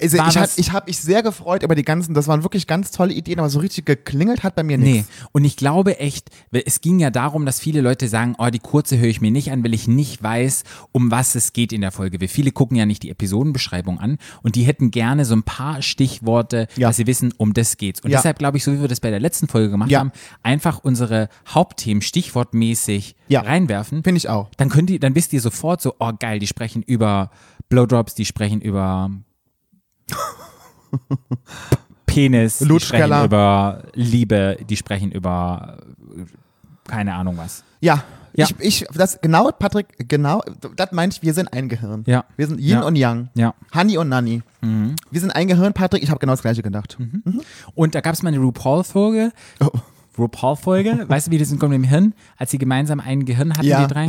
Also 0.00 0.16
ich 0.18 0.36
habe 0.36 0.48
ich 0.56 0.72
hab 0.72 0.86
mich 0.86 0.98
sehr 1.00 1.22
gefreut 1.24 1.64
über 1.64 1.74
die 1.74 1.82
ganzen, 1.82 2.14
das 2.14 2.28
waren 2.28 2.44
wirklich 2.44 2.68
ganz 2.68 2.92
tolle 2.92 3.12
Ideen, 3.12 3.40
aber 3.40 3.50
so 3.50 3.58
richtig 3.58 3.86
geklingelt 3.86 4.44
hat 4.44 4.54
bei 4.54 4.62
mir 4.62 4.78
Nee, 4.78 4.92
nichts. 4.92 5.08
und 5.32 5.44
ich 5.44 5.56
glaube 5.56 5.98
echt, 5.98 6.30
es 6.52 6.80
ging 6.80 7.00
ja 7.00 7.10
darum, 7.10 7.44
dass 7.44 7.58
viele 7.58 7.80
Leute 7.80 8.06
sagen, 8.06 8.36
oh, 8.38 8.46
die 8.50 8.60
kurze 8.60 8.98
höre 8.98 9.08
ich 9.08 9.20
mir 9.20 9.32
nicht 9.32 9.50
an, 9.50 9.64
weil 9.64 9.74
ich 9.74 9.88
nicht 9.88 10.22
weiß, 10.22 10.62
um 10.92 11.10
was 11.10 11.34
es 11.34 11.52
geht 11.52 11.72
in 11.72 11.80
der 11.80 11.90
Folge. 11.90 12.20
Weil 12.20 12.28
viele 12.28 12.52
gucken 12.52 12.76
ja 12.76 12.86
nicht 12.86 13.02
die 13.02 13.10
Episodenbeschreibung 13.10 13.98
an 13.98 14.18
und 14.44 14.54
die 14.54 14.62
hätten 14.62 14.92
gerne 14.92 15.24
so 15.24 15.34
ein 15.34 15.42
paar 15.42 15.82
Stichworte, 15.82 16.68
Ja. 16.76 16.86
dass 16.88 16.96
sie 16.98 17.08
wissen, 17.08 17.34
um 17.36 17.52
das 17.52 17.78
geht's. 17.78 18.00
Und 18.00 18.12
Ja. 18.12 18.18
deshalb 18.18 18.38
glaube 18.38 18.58
ich, 18.58 18.64
so 18.64 18.72
wie 18.72 18.80
wir 18.80 18.86
das 18.88 19.00
bei 19.00 19.10
der 19.10 19.18
letzten 19.18 19.48
Folge 19.48 19.70
gemacht 19.70 19.90
Ja. 19.90 19.98
haben, 19.98 20.12
einfach 20.44 20.78
unsere 20.84 21.28
Hauptthemen 21.48 22.00
stichwortmäßig 22.00 23.16
Ja. 23.26 23.40
Reinwerfen. 23.68 24.02
Finde 24.02 24.18
ich 24.18 24.28
auch. 24.28 24.50
Dann 24.56 24.68
könnt 24.68 24.90
ihr, 24.90 24.98
dann 25.00 25.14
wisst 25.14 25.32
ihr 25.32 25.40
sofort 25.40 25.80
so, 25.80 25.94
oh 25.98 26.12
geil, 26.18 26.38
die 26.38 26.46
sprechen 26.46 26.82
über 26.82 27.30
Blowdrops, 27.68 28.14
die 28.14 28.24
sprechen 28.24 28.60
über 28.60 29.10
Penis, 32.06 32.58
die 32.58 32.80
sprechen 32.80 33.24
über 33.24 33.82
Liebe, 33.94 34.56
die 34.68 34.76
sprechen 34.76 35.12
über 35.12 35.78
keine 36.86 37.14
Ahnung 37.14 37.36
was. 37.36 37.62
Ja. 37.80 38.02
Ja. 38.34 38.46
Ich, 38.60 38.82
ich, 38.82 38.86
das, 38.94 39.20
genau, 39.20 39.50
Patrick, 39.50 40.08
genau, 40.08 40.42
das 40.76 40.92
meinte 40.92 41.16
ich, 41.16 41.22
wir 41.22 41.34
sind 41.34 41.52
ein 41.52 41.68
Gehirn. 41.68 42.04
Ja. 42.06 42.24
Wir 42.36 42.46
sind 42.46 42.60
Yin 42.60 42.68
Ja. 42.68 42.82
und 42.82 42.94
Yang. 42.94 43.30
Ja. 43.34 43.54
Honey 43.74 43.98
und 43.98 44.08
Nanny. 44.10 44.42
Wir 44.60 45.20
sind 45.20 45.30
ein 45.32 45.48
Gehirn, 45.48 45.72
Patrick, 45.72 46.02
ich 46.04 46.10
habe 46.10 46.20
genau 46.20 46.34
das 46.34 46.42
gleiche 46.42 46.62
gedacht. 46.62 46.96
Und 47.74 47.94
da 47.94 48.00
gab 48.00 48.14
es 48.14 48.22
mal 48.22 48.28
eine 48.28 48.38
RuPaul-Folge. 48.38 49.32
Oh. 49.60 49.70
RuPaul-Folge, 50.18 51.04
weißt 51.08 51.26
du, 51.28 51.30
wie 51.30 51.38
das 51.38 51.50
kommt 51.50 51.70
mit 51.70 51.82
dem 51.82 51.84
Hirn, 51.84 52.14
als 52.36 52.50
sie 52.50 52.58
gemeinsam 52.58 53.00
ein 53.00 53.24
Gehirn 53.24 53.52
hatten, 53.52 53.66
Ja, 53.66 53.86
die 53.86 53.92
drei? 53.92 54.08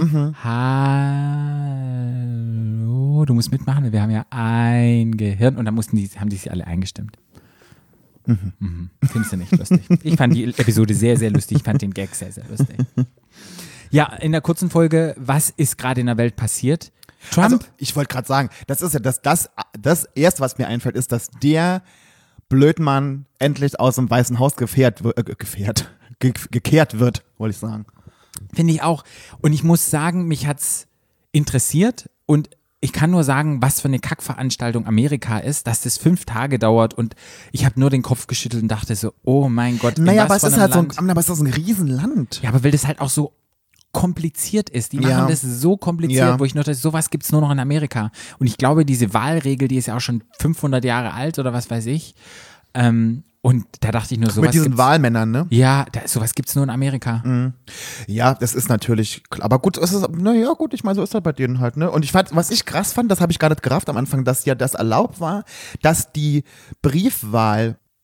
Hallo, 1.89 3.25
du 3.25 3.33
musst 3.33 3.51
mitmachen, 3.51 3.91
wir 3.91 4.01
haben 4.01 4.11
ja 4.11 4.25
ein 4.29 5.17
Gehirn 5.17 5.57
und 5.57 5.65
dann 5.65 5.75
mussten 5.75 5.97
die, 5.97 6.07
haben 6.19 6.29
die 6.29 6.37
sich 6.37 6.51
alle 6.51 6.65
eingestimmt. 6.67 7.17
Mhm. 8.25 8.89
Findest 9.03 9.33
du 9.33 9.37
nicht 9.37 9.51
lustig? 9.57 9.81
Ich 10.03 10.15
fand 10.15 10.35
die 10.35 10.43
Episode 10.45 10.93
sehr, 10.93 11.17
sehr 11.17 11.31
lustig. 11.31 11.57
Ich 11.57 11.63
fand 11.63 11.81
den 11.81 11.93
Gag 11.93 12.13
sehr, 12.13 12.31
sehr 12.31 12.43
lustig. 12.47 12.77
Ja, 13.91 14.05
in 14.13 14.31
der 14.31 14.41
kurzen 14.41 14.69
Folge, 14.69 15.15
was 15.17 15.49
ist 15.49 15.77
gerade 15.79 15.99
in 16.01 16.07
der 16.07 16.17
Welt 16.17 16.35
passiert? 16.35 16.91
Trump, 17.31 17.45
Also, 17.45 17.59
ich 17.77 17.95
wollte 17.95 18.13
gerade 18.13 18.27
sagen, 18.27 18.49
das 18.67 18.81
ist 18.81 18.93
ja 18.93 18.99
das, 18.99 19.21
das, 19.21 19.49
das 19.79 20.05
erste, 20.15 20.41
was 20.41 20.57
mir 20.57 20.67
einfällt, 20.67 20.95
ist, 20.95 21.11
dass 21.11 21.29
der 21.41 21.81
Blödmann 22.49 23.25
endlich 23.37 23.79
aus 23.79 23.95
dem 23.95 24.09
Weißen 24.09 24.39
Haus 24.39 24.55
gefährt, 24.55 25.01
äh, 25.05 25.23
gefährt, 25.23 25.89
ge 26.19 26.33
gekehrt 26.51 26.99
wird, 26.99 27.23
wollte 27.37 27.53
ich 27.53 27.59
sagen. 27.59 27.85
Finde 28.53 28.73
ich 28.73 28.81
auch. 28.81 29.03
Und 29.41 29.53
ich 29.53 29.63
muss 29.63 29.89
sagen, 29.89 30.27
mich 30.27 30.47
hat's 30.47 30.87
interessiert 31.31 32.09
und 32.25 32.49
ich 32.81 32.93
kann 32.93 33.11
nur 33.11 33.23
sagen, 33.23 33.61
was 33.61 33.81
für 33.81 33.89
eine 33.89 33.99
Kackveranstaltung 33.99 34.87
Amerika 34.87 35.37
ist, 35.37 35.67
dass 35.67 35.81
das 35.81 35.97
fünf 35.97 36.25
Tage 36.25 36.59
dauert 36.59 36.93
und 36.93 37.15
ich 37.51 37.65
habe 37.65 37.79
nur 37.79 37.89
den 37.89 38.01
Kopf 38.01 38.27
geschüttelt 38.27 38.63
und 38.63 38.69
dachte 38.69 38.95
so, 38.95 39.13
oh 39.23 39.49
mein 39.49 39.79
Gott. 39.79 39.97
Naja, 39.97 40.29
was 40.29 40.43
aber 40.43 40.47
es 40.47 40.53
ist 40.53 40.59
halt 40.59 40.73
so 40.73 40.79
ein, 40.79 40.87
Land. 40.87 41.09
aber 41.09 41.19
es 41.19 41.29
ist 41.29 41.41
ein 41.41 41.47
Riesenland. 41.47 42.41
Ja, 42.41 42.49
aber 42.49 42.63
weil 42.63 42.71
das 42.71 42.87
halt 42.87 43.01
auch 43.01 43.09
so 43.09 43.33
kompliziert 43.91 44.69
ist. 44.69 44.93
Die 44.93 44.97
machen 44.99 45.09
Ja. 45.09 45.27
das 45.27 45.41
so 45.41 45.75
kompliziert, 45.77 46.19
Ja. 46.19 46.39
wo 46.39 46.45
ich 46.45 46.53
nur 46.55 46.63
dachte, 46.63 46.75
sowas 46.75 47.09
gibt's 47.09 47.31
nur 47.31 47.41
noch 47.41 47.51
in 47.51 47.59
Amerika. 47.59 48.11
Und 48.39 48.47
ich 48.47 48.57
glaube, 48.57 48.85
diese 48.85 49.13
Wahlregel, 49.13 49.67
die 49.67 49.77
ist 49.77 49.87
ja 49.87 49.95
auch 49.97 50.01
schon 50.01 50.23
500 50.39 50.83
Jahre 50.85 51.13
alt 51.13 51.39
oder 51.39 51.53
was 51.53 51.69
weiß 51.69 51.87
ich. 51.87 52.13
Ähm, 52.73 53.23
und 53.41 53.65
da 53.79 53.91
dachte 53.91 54.13
ich 54.13 54.19
nur, 54.19 54.29
sowas 54.29 54.47
Mit 54.47 54.53
diesen 54.53 54.77
Wahlmännern, 54.77 55.31
ne? 55.31 55.47
Ja, 55.49 55.85
da, 55.93 56.01
sowas 56.07 56.35
gibt's 56.35 56.55
nur 56.55 56.63
in 56.65 56.69
Amerika. 56.69 57.21
Mhm. 57.25 57.53
Ja, 58.05 58.33
das 58.35 58.53
ist 58.53 58.67
natürlich, 58.67 59.23
klar. 59.29 59.45
aber 59.45 59.59
gut, 59.59 59.77
es 59.77 59.93
ist, 59.93 60.09
naja, 60.09 60.51
gut, 60.53 60.73
ich 60.73 60.83
meine, 60.83 60.95
so 60.95 61.03
ist 61.03 61.13
das 61.13 61.23
bei 61.23 61.31
denen 61.31 61.59
halt, 61.59 61.77
ne? 61.77 61.89
Und 61.89 62.03
ich 62.03 62.11
fand, 62.11 62.35
was 62.35 62.51
ich 62.51 62.65
krass 62.65 62.91
fand, 62.93 63.09
das 63.09 63.21
habe 63.21 63.31
ich 63.31 63.39
gar 63.39 63.49
nicht 63.49 63.63
gerafft 63.63 63.89
am 63.89 63.95
Anfang, 63.97 64.25
dass 64.25 64.43
ja 64.45 64.55
das 64.55 64.73
erlaubt 64.73 65.19
war, 65.21 65.45
dass 65.81 66.11
die 66.11 66.43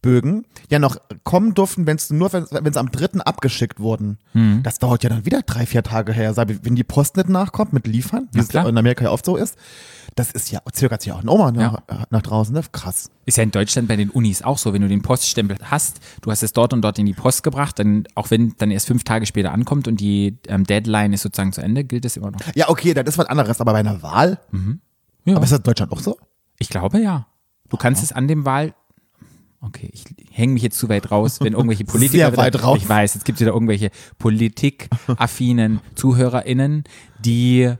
Briefwahlbögen 0.05 0.45
ja 0.69 0.79
noch 0.79 0.97
kommen 1.23 1.53
durften, 1.53 1.85
wenn 1.85 1.97
es 1.97 2.09
nur, 2.09 2.31
wenn 2.33 2.45
sie 2.73 2.79
am 2.79 2.91
dritten 2.91 3.21
abgeschickt 3.21 3.79
wurden. 3.79 4.17
Mhm. 4.33 4.63
Das 4.63 4.79
dauert 4.79 5.03
ja 5.03 5.09
dann 5.09 5.25
wieder 5.25 5.41
drei, 5.41 5.65
vier 5.65 5.83
Tage 5.83 6.13
her, 6.13 6.35
wenn 6.37 6.75
die 6.75 6.83
Post 6.83 7.17
nicht 7.17 7.29
nachkommt 7.29 7.73
mit 7.73 7.87
Liefern, 7.87 8.29
wie 8.31 8.39
es 8.39 8.49
in 8.49 8.77
Amerika 8.77 9.05
ja 9.05 9.11
oft 9.11 9.25
so 9.25 9.35
ist. 9.35 9.57
Das 10.15 10.31
ist 10.31 10.49
ja, 10.49 10.61
zögert 10.71 11.01
sich 11.01 11.09
ja 11.09 11.15
auch 11.15 11.23
nochmal 11.23 11.51
nach, 11.51 11.81
nach 12.09 12.21
draußen, 12.21 12.53
ne? 12.53 12.61
Krass. 12.71 13.09
Ist 13.25 13.37
ja 13.37 13.43
in 13.43 13.51
Deutschland 13.51 13.89
bei 13.89 13.97
den 13.97 14.09
Unis 14.09 14.43
auch 14.43 14.57
so, 14.57 14.71
wenn 14.71 14.81
du 14.81 14.87
den 14.87 15.01
Poststempel 15.01 15.57
hast, 15.63 15.99
du 16.21 16.31
hast 16.31 16.41
es 16.41 16.53
dort 16.53 16.71
und 16.71 16.81
dort 16.81 16.97
in 16.99 17.05
die 17.05 17.13
Post 17.13 17.43
gebracht, 17.43 17.79
dann 17.79 18.05
auch 18.15 18.31
wenn 18.31 18.53
dann 18.57 18.71
erst 18.71 18.87
fünf 18.87 19.03
Tage 19.03 19.25
später 19.25 19.51
ankommt 19.51 19.89
und 19.89 19.99
die 19.99 20.37
ähm, 20.47 20.63
Deadline 20.63 21.11
ist 21.11 21.23
sozusagen 21.23 21.51
zu 21.51 21.61
Ende, 21.61 21.83
gilt 21.83 22.05
es 22.05 22.15
immer 22.15 22.31
noch. 22.31 22.39
Ja, 22.55 22.69
okay, 22.69 22.93
das 22.93 23.05
ist 23.05 23.17
was 23.17 23.25
anderes, 23.25 23.59
aber 23.59 23.73
bei 23.73 23.79
einer 23.79 24.01
Wahl? 24.03 24.39
Ja. 25.25 25.35
Aber 25.35 25.43
ist 25.43 25.51
das 25.51 25.59
in 25.59 25.63
Deutschland 25.63 25.91
auch 25.91 25.99
so? 25.99 26.17
Ich 26.59 26.69
glaube 26.69 26.99
ja. 26.99 27.27
Du 27.69 27.77
kannst 27.77 28.03
es 28.03 28.13
an 28.13 28.27
dem 28.27 28.45
Wahl. 28.45 28.73
Okay, 29.65 29.89
ich 29.91 30.03
hänge 30.31 30.53
mich 30.53 30.63
jetzt 30.63 30.77
zu 30.77 30.89
weit 30.89 31.09
raus, 31.11 31.39
wenn 31.41 31.53
irgendwelche 31.53 31.85
Politiker. 31.85 32.29
Sehr 32.29 32.37
weit 32.37 32.53
wieder, 32.53 32.63
raus. 32.63 32.77
Ich 32.81 32.87
weiß, 32.87 33.15
jetzt 33.15 33.23
gibt 33.25 33.37
es 33.37 33.41
wieder 33.41 33.53
irgendwelche 33.53 33.89
politikaffinen 34.19 35.81
ZuhörerInnen, 35.95 36.83
die. 37.19 37.73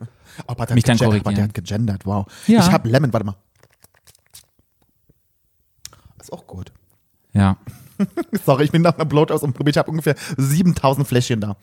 Aber 0.48 0.74
Mich 0.74 0.84
dann 0.84 0.98
gegendert, 0.98 1.02
aber 1.02 1.14
der 1.14 1.22
korrigieren. 1.22 1.44
hat 1.48 1.54
gegendert, 1.54 2.06
wow. 2.06 2.26
Ja. 2.48 2.60
Ich 2.60 2.72
habe 2.72 2.90
Lemon, 2.90 3.14
warte 3.14 3.26
mal. 3.26 3.36
Ist 6.20 6.34
auch 6.34 6.46
gut. 6.48 6.72
Ja. 7.34 7.58
Sorry, 8.46 8.66
ich 8.66 8.72
bin 8.72 8.82
nach 8.82 8.96
einer 8.96 9.06
Blowjobs 9.06 9.44
und 9.44 9.54
probiert. 9.54 9.76
Ich 9.76 9.80
habe 9.80 9.92
ungefähr 9.92 10.16
7000 10.38 11.08
Fläschchen 11.08 11.42
da. 11.42 11.56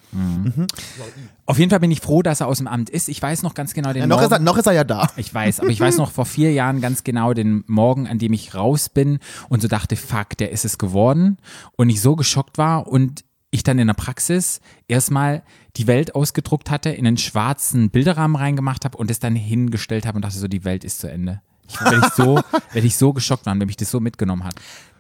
Auf 1.46 1.58
jeden 1.58 1.70
Fall 1.70 1.80
bin 1.80 1.90
ich 1.90 2.00
froh, 2.00 2.22
dass 2.22 2.40
er 2.40 2.48
aus 2.48 2.58
dem 2.58 2.66
Amt 2.66 2.90
ist. 2.90 3.08
Ich 3.08 3.20
weiß 3.20 3.42
noch 3.42 3.54
ganz 3.54 3.74
genau 3.74 3.92
den 3.92 4.00
Ja, 4.00 4.06
noch, 4.06 4.18
ist 4.18 4.24
er, 4.24 4.30
Morgen. 4.30 4.44
noch 4.44 4.56
ist 4.56 4.66
er 4.66 4.72
ja 4.72 4.84
da. 4.84 5.08
Ich 5.16 5.32
weiß, 5.32 5.60
aber 5.60 5.68
ich 5.70 5.80
weiß 5.80 5.98
noch 5.98 6.10
vor 6.10 6.26
vier 6.26 6.52
Jahren 6.52 6.80
ganz 6.80 7.04
genau 7.04 7.34
den 7.34 7.64
Morgen, 7.66 8.06
an 8.06 8.18
dem 8.18 8.32
ich 8.32 8.54
raus 8.54 8.88
bin 8.88 9.18
und 9.48 9.62
so 9.62 9.68
dachte, 9.68 9.96
fuck, 9.96 10.36
der 10.38 10.50
ist 10.52 10.64
es 10.64 10.78
geworden. 10.78 11.38
Und 11.76 11.90
ich 11.90 12.00
so 12.00 12.16
geschockt 12.16 12.58
war 12.58 12.86
und 12.86 13.24
ich 13.50 13.62
dann 13.62 13.78
in 13.78 13.86
der 13.86 13.94
Praxis 13.94 14.60
erstmal 14.88 15.42
die 15.76 15.86
Welt 15.86 16.14
ausgedruckt 16.14 16.70
hatte, 16.70 16.90
in 16.90 17.06
einen 17.06 17.18
schwarzen 17.18 17.90
Bilderrahmen 17.90 18.36
reingemacht 18.36 18.84
habe 18.84 18.96
und 18.96 19.10
es 19.10 19.20
dann 19.20 19.36
hingestellt 19.36 20.06
habe 20.06 20.16
und 20.16 20.22
dachte 20.22 20.38
so, 20.38 20.48
die 20.48 20.64
Welt 20.64 20.84
ist 20.84 21.00
zu 21.00 21.10
Ende. 21.10 21.42
Ich, 21.68 21.80
weil, 21.80 21.98
ich 21.98 22.08
so, 22.14 22.40
weil 22.72 22.84
ich 22.84 22.96
so 22.96 23.12
geschockt 23.12 23.46
war 23.46 23.58
weil 23.58 23.66
mich 23.66 23.76
das 23.76 23.90
so 23.90 24.00
mitgenommen 24.00 24.44
hat. 24.44 24.54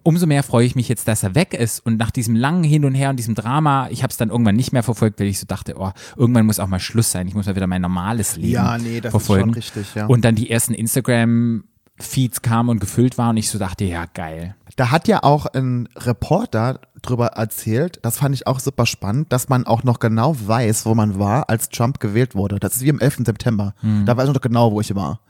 Umso 0.04 0.26
mehr 0.26 0.42
freue 0.42 0.66
ich 0.66 0.74
mich 0.74 0.88
jetzt, 0.88 1.06
dass 1.06 1.22
er 1.22 1.34
weg 1.34 1.54
ist 1.54 1.78
und 1.86 1.96
nach 1.96 2.10
diesem 2.10 2.34
langen 2.34 2.64
Hin 2.64 2.84
und 2.84 2.94
Her 2.94 3.10
und 3.10 3.16
diesem 3.16 3.34
Drama, 3.34 3.88
ich 3.90 4.02
habe 4.02 4.10
es 4.10 4.16
dann 4.16 4.30
irgendwann 4.30 4.56
nicht 4.56 4.72
mehr 4.72 4.82
verfolgt, 4.82 5.20
weil 5.20 5.28
ich 5.28 5.38
so 5.38 5.46
dachte, 5.46 5.74
oh, 5.78 5.92
irgendwann 6.16 6.46
muss 6.46 6.58
auch 6.58 6.66
mal 6.66 6.80
Schluss 6.80 7.12
sein. 7.12 7.28
Ich 7.28 7.34
muss 7.34 7.46
mal 7.46 7.54
wieder 7.54 7.66
mein 7.68 7.82
normales 7.82 8.36
Leben 8.36 8.48
Ja, 8.52 8.78
nee, 8.78 9.00
das 9.00 9.10
ist 9.10 9.10
verfolgen. 9.12 9.44
schon 9.50 9.54
richtig, 9.54 9.94
ja. 9.94 10.06
Und 10.06 10.24
dann 10.24 10.34
die 10.34 10.50
ersten 10.50 10.74
Instagram-Feeds 10.74 12.42
kamen 12.42 12.68
und 12.68 12.80
gefüllt 12.80 13.18
waren 13.18 13.30
und 13.30 13.36
ich 13.36 13.48
so 13.50 13.58
dachte, 13.58 13.84
ja, 13.84 14.06
geil. 14.12 14.56
Da 14.76 14.90
hat 14.90 15.06
ja 15.06 15.22
auch 15.22 15.46
ein 15.46 15.88
Reporter 15.96 16.80
drüber 17.02 17.28
erzählt, 17.28 17.98
das 18.02 18.18
fand 18.18 18.34
ich 18.34 18.46
auch 18.46 18.58
super 18.60 18.86
spannend, 18.86 19.32
dass 19.32 19.48
man 19.48 19.66
auch 19.66 19.82
noch 19.84 19.98
genau 19.98 20.34
weiß, 20.38 20.86
wo 20.86 20.94
man 20.94 21.18
war, 21.18 21.48
als 21.50 21.68
Trump 21.68 22.00
gewählt 22.00 22.34
wurde. 22.34 22.58
Das 22.58 22.76
ist 22.76 22.82
wie 22.82 22.90
am 22.90 22.98
11. 23.00 23.18
September. 23.26 23.74
Da 24.06 24.16
weiß 24.16 24.28
ich 24.28 24.34
noch 24.34 24.40
genau, 24.40 24.72
wo 24.72 24.80
ich 24.80 24.94
war. 24.94 25.20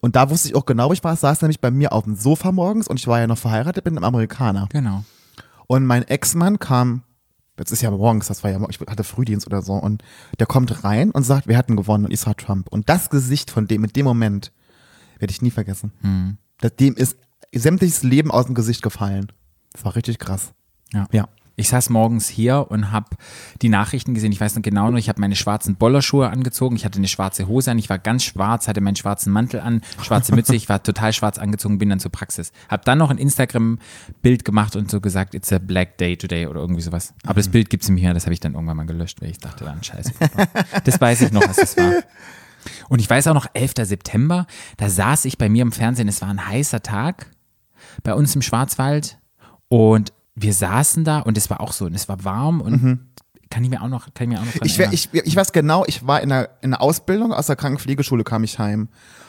Und 0.00 0.16
da 0.16 0.30
wusste 0.30 0.48
ich 0.48 0.54
auch 0.54 0.64
genau, 0.64 0.88
wo 0.88 0.92
ich 0.92 1.04
war. 1.04 1.12
Es 1.12 1.20
saß 1.20 1.42
nämlich 1.42 1.60
bei 1.60 1.70
mir 1.70 1.92
auf 1.92 2.04
dem 2.04 2.16
Sofa 2.16 2.52
morgens 2.52 2.88
und 2.88 2.98
ich 2.98 3.06
war 3.06 3.20
ja 3.20 3.26
noch 3.26 3.38
verheiratet 3.38 3.84
mit 3.84 3.94
einem 3.94 4.04
Amerikaner. 4.04 4.68
Genau. 4.70 5.04
Und 5.66 5.86
mein 5.86 6.02
Ex-Mann 6.02 6.58
kam, 6.58 7.02
jetzt 7.58 7.70
ist 7.70 7.82
ja 7.82 7.90
morgens, 7.90 8.26
das 8.26 8.42
war 8.42 8.50
ja, 8.50 8.60
ich 8.68 8.80
hatte 8.80 9.04
Frühdienst 9.04 9.46
oder 9.46 9.62
so, 9.62 9.74
und 9.74 10.02
der 10.38 10.46
kommt 10.46 10.82
rein 10.84 11.10
und 11.10 11.22
sagt, 11.22 11.46
wir 11.46 11.56
hatten 11.56 11.76
gewonnen 11.76 12.06
und 12.06 12.10
ich 12.10 12.20
sah 12.20 12.34
Trump. 12.34 12.68
Und 12.70 12.88
das 12.88 13.10
Gesicht 13.10 13.50
von 13.50 13.66
dem, 13.66 13.84
in 13.84 13.92
dem 13.92 14.04
Moment, 14.04 14.52
werde 15.18 15.32
ich 15.32 15.42
nie 15.42 15.50
vergessen. 15.50 15.92
Das, 16.60 16.74
dem 16.76 16.94
ist 16.96 17.18
sämtliches 17.54 18.02
Leben 18.02 18.30
aus 18.30 18.46
dem 18.46 18.54
Gesicht 18.54 18.82
gefallen. 18.82 19.30
Das 19.72 19.84
war 19.84 19.94
richtig 19.94 20.18
krass. 20.18 20.52
Ja. 20.92 21.06
Ja. 21.12 21.28
Ich 21.60 21.68
saß 21.68 21.90
morgens 21.90 22.26
hier 22.28 22.70
und 22.70 22.90
habe 22.90 23.08
die 23.60 23.68
Nachrichten 23.68 24.14
gesehen. 24.14 24.32
Ich 24.32 24.40
weiß 24.40 24.56
noch 24.56 24.62
genau 24.62 24.90
noch, 24.90 24.98
ich 24.98 25.10
habe 25.10 25.20
meine 25.20 25.36
schwarzen 25.36 25.76
Bollerschuhe 25.76 26.30
angezogen. 26.30 26.74
Ich 26.74 26.86
hatte 26.86 26.98
eine 26.98 27.06
schwarze 27.06 27.48
Hose 27.48 27.70
an. 27.70 27.78
Ich 27.78 27.90
war 27.90 27.98
ganz 27.98 28.24
schwarz, 28.24 28.66
hatte 28.66 28.80
meinen 28.80 28.96
schwarzen 28.96 29.30
Mantel 29.30 29.60
an, 29.60 29.82
schwarze 30.02 30.34
Mütze. 30.34 30.56
Ich 30.56 30.70
war 30.70 30.82
total 30.82 31.12
schwarz 31.12 31.36
angezogen, 31.38 31.76
bin 31.76 31.90
dann 31.90 32.00
zur 32.00 32.10
Praxis. 32.10 32.52
Hab 32.70 32.86
dann 32.86 32.96
noch 32.96 33.10
ein 33.10 33.18
Instagram-Bild 33.18 34.46
gemacht 34.46 34.74
und 34.74 34.90
so 34.90 35.02
gesagt, 35.02 35.34
it's 35.34 35.52
a 35.52 35.58
black 35.58 35.98
day 35.98 36.16
today 36.16 36.46
oder 36.46 36.60
irgendwie 36.60 36.80
sowas. 36.80 37.12
Aber 37.24 37.34
das 37.34 37.48
Bild 37.48 37.68
gibt's 37.68 37.90
nicht 37.90 38.02
mehr. 38.02 38.14
Das 38.14 38.24
habe 38.24 38.32
ich 38.32 38.40
dann 38.40 38.54
irgendwann 38.54 38.78
mal 38.78 38.86
gelöscht, 38.86 39.20
weil 39.20 39.28
ich 39.30 39.38
dachte, 39.38 39.64
dann 39.64 39.84
scheiße. 39.84 40.12
Das 40.84 40.98
weiß 40.98 41.20
ich 41.20 41.32
noch, 41.32 41.46
was 41.46 41.56
das 41.56 41.76
war. 41.76 41.92
Und 42.88 43.00
ich 43.00 43.10
weiß 43.10 43.26
auch 43.26 43.34
noch, 43.34 43.46
11. 43.52 43.72
September, 43.82 44.46
da 44.78 44.88
saß 44.88 45.26
ich 45.26 45.36
bei 45.36 45.50
mir 45.50 45.60
im 45.60 45.72
Fernsehen. 45.72 46.08
Es 46.08 46.22
war 46.22 46.28
ein 46.28 46.46
heißer 46.46 46.82
Tag 46.82 47.26
bei 48.02 48.14
uns 48.14 48.34
im 48.34 48.40
Schwarzwald 48.40 49.18
und 49.68 50.12
wir 50.42 50.54
saßen 50.54 51.04
da 51.04 51.20
und 51.20 51.36
es 51.36 51.50
war 51.50 51.60
auch 51.60 51.72
so 51.72 51.86
und 51.86 51.94
es 51.94 52.08
war 52.08 52.24
warm 52.24 52.60
und 52.60 53.00
kann 53.50 53.64
ich 53.64 53.70
mir 53.70 53.82
auch 53.82 53.88
noch, 53.88 54.14
kann 54.14 54.30
ich 54.30 54.38
mir 54.38 54.40
auch 54.40 54.46
noch 54.46 54.62
Ich, 54.62 54.78
ich, 54.78 55.08
ich 55.12 55.36
weiß 55.36 55.50
genau, 55.52 55.84
ich 55.86 56.06
war 56.06 56.20
in 56.20 56.28
der, 56.28 56.50
in 56.62 56.70
der 56.70 56.80
Ausbildung, 56.80 57.32
aus 57.32 57.48
der 57.48 57.56
Krankenpflegeschule 57.56 58.22
kam 58.22 58.44
ich 58.44 58.60
heim. 58.60 58.88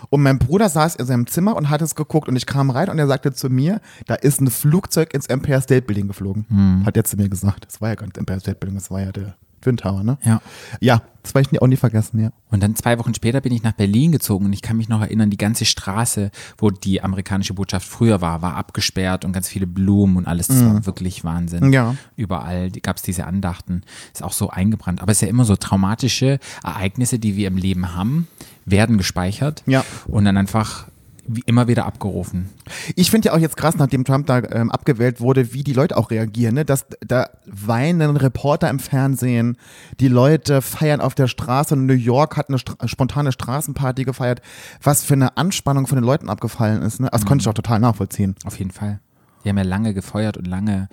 Und 0.10 0.22
mein 0.22 0.38
Bruder 0.38 0.70
saß 0.70 0.96
in 0.96 1.08
seinem 1.08 1.28
Zimmer 1.28 1.56
und 1.56 1.70
hat 1.70 1.82
es 1.82 1.96
geguckt 1.96 2.28
und 2.28 2.36
ich 2.36 2.46
kam 2.46 2.70
rein 2.70 2.90
und 2.90 3.00
er 3.00 3.08
sagte 3.08 3.34
zu 3.34 3.50
mir, 3.50 3.82
da 4.06 4.14
ist 4.14 4.40
ein 4.40 4.52
Flugzeug 4.52 5.16
ins 5.16 5.26
Empire 5.26 5.62
State 5.62 5.88
Building 5.88 6.08
geflogen. 6.08 6.46
Hm. 6.50 6.86
Hat 6.86 6.98
er 6.98 7.04
zu 7.04 7.18
mir 7.18 7.30
gesagt. 7.30 7.66
Das 7.66 7.82
war 7.82 7.90
ja 7.90 7.96
gar 7.96 8.06
nicht 8.06 8.16
das 8.16 8.22
Empire 8.22 8.40
State 8.40 8.58
Building, 8.60 8.76
das 8.76 8.92
war 8.92 9.02
ja 9.02 9.12
der 9.12 9.36
Twin 9.62 9.78
Tower, 9.78 10.04
ne? 10.04 10.18
Ja. 10.24 10.42
Ja, 10.80 11.02
das 11.24 11.34
werde 11.36 11.46
ich 11.48 11.52
nie- 11.52 11.60
auch 11.60 11.68
nie 11.68 11.76
vergessen, 11.78 12.20
ja. 12.20 12.32
Und 12.50 12.64
dann 12.64 12.76
zwei 12.76 12.98
Wochen 13.00 13.14
später 13.14 13.42
bin 13.42 13.54
ich 13.54 13.62
nach 13.64 13.74
Berlin 13.74 14.12
gezogen 14.12 14.46
und 14.46 14.54
ich 14.54 14.62
kann 14.62 14.76
mich 14.78 14.90
noch 14.90 15.02
erinnern, 15.02 15.30
die 15.30 15.38
ganze 15.38 15.66
Straße, 15.66 16.32
wo 16.58 16.72
die 16.72 17.02
amerikanische 17.04 17.54
Botschaft 17.54 17.88
früher 17.88 18.22
war, 18.22 18.42
war 18.42 18.56
abgesperrt 18.56 19.24
und 19.24 19.32
ganz 19.34 19.48
viele 19.48 19.68
Blumen 19.68 20.18
und 20.18 20.28
alles. 20.28 20.48
Das 20.48 20.64
war 20.66 20.86
wirklich 20.86 21.24
Wahnsinn. 21.24 21.68
Mhm. 21.68 21.74
Ja. 21.74 21.96
Überall 22.16 22.72
gab 22.72 22.98
es 22.98 23.04
diese 23.04 23.26
Andachten. 23.26 23.84
Ist 24.14 24.24
auch 24.24 24.34
so 24.34 24.50
eingebrannt. 24.50 25.02
Aber 25.02 25.12
es 25.12 25.18
ist 25.18 25.22
ja 25.22 25.28
immer 25.28 25.46
so 25.46 25.56
traumatische 25.56 26.40
Ereignisse, 26.64 27.20
die 27.20 27.36
wir 27.36 27.48
im 27.48 27.58
Leben 27.58 27.94
haben, 27.96 28.28
werden 28.66 28.98
gespeichert 28.98 29.64
Ja. 29.68 29.86
und 30.08 30.26
dann 30.26 30.38
einfach 30.38 30.88
wie 31.36 31.44
immer 31.46 31.68
wieder 31.68 31.86
abgerufen. 31.86 32.50
Ich 32.96 33.12
finde 33.12 33.28
ja 33.28 33.34
auch 33.34 33.40
jetzt 33.40 33.58
krass, 33.58 33.76
nachdem 33.76 34.06
Trump 34.06 34.28
da 34.28 34.40
ähm, 34.52 34.72
abgewählt 34.72 35.20
wurde, 35.20 35.54
wie 35.54 35.64
die 35.64 35.74
Leute 35.74 35.98
auch 35.98 36.12
reagieren. 36.12 36.56
Ne? 36.56 36.66
Dass 36.66 36.86
da 37.06 37.30
weinen 37.46 38.18
Reporter 38.18 38.70
im 38.70 38.80
Fernsehen, 38.80 39.58
die 40.00 40.08
Leute 40.08 40.62
feiern 40.62 41.02
auf 41.02 41.16
der 41.16 41.28
Straße. 41.28 41.76
New 41.76 41.94
York 41.94 42.38
hat 42.38 42.50
eine 42.50 42.60
Stra 42.60 42.88
spontane 42.88 43.32
Straßenparty 43.32 44.04
gefeiert. 44.04 44.42
Was 44.82 45.04
für 45.04 45.14
eine 45.14 45.38
Anspannung 45.38 45.88
von 45.88 45.98
den 45.98 46.06
Leuten 46.06 46.30
abgefallen 46.30 46.82
ist. 46.82 47.00
Ne? 47.00 47.10
Das 47.12 47.26
konnte 47.26 47.44
ich 47.44 47.48
auch 47.48 47.54
total 47.54 47.80
nachvollziehen. 47.80 48.36
Auf 48.46 48.58
jeden 48.60 48.72
Fall. 48.72 49.00
Die 49.44 49.50
haben 49.50 49.58
ja 49.58 49.64
lange 49.64 49.94
gefeuert 49.94 50.38
und 50.38 50.48
lange. 50.48 50.88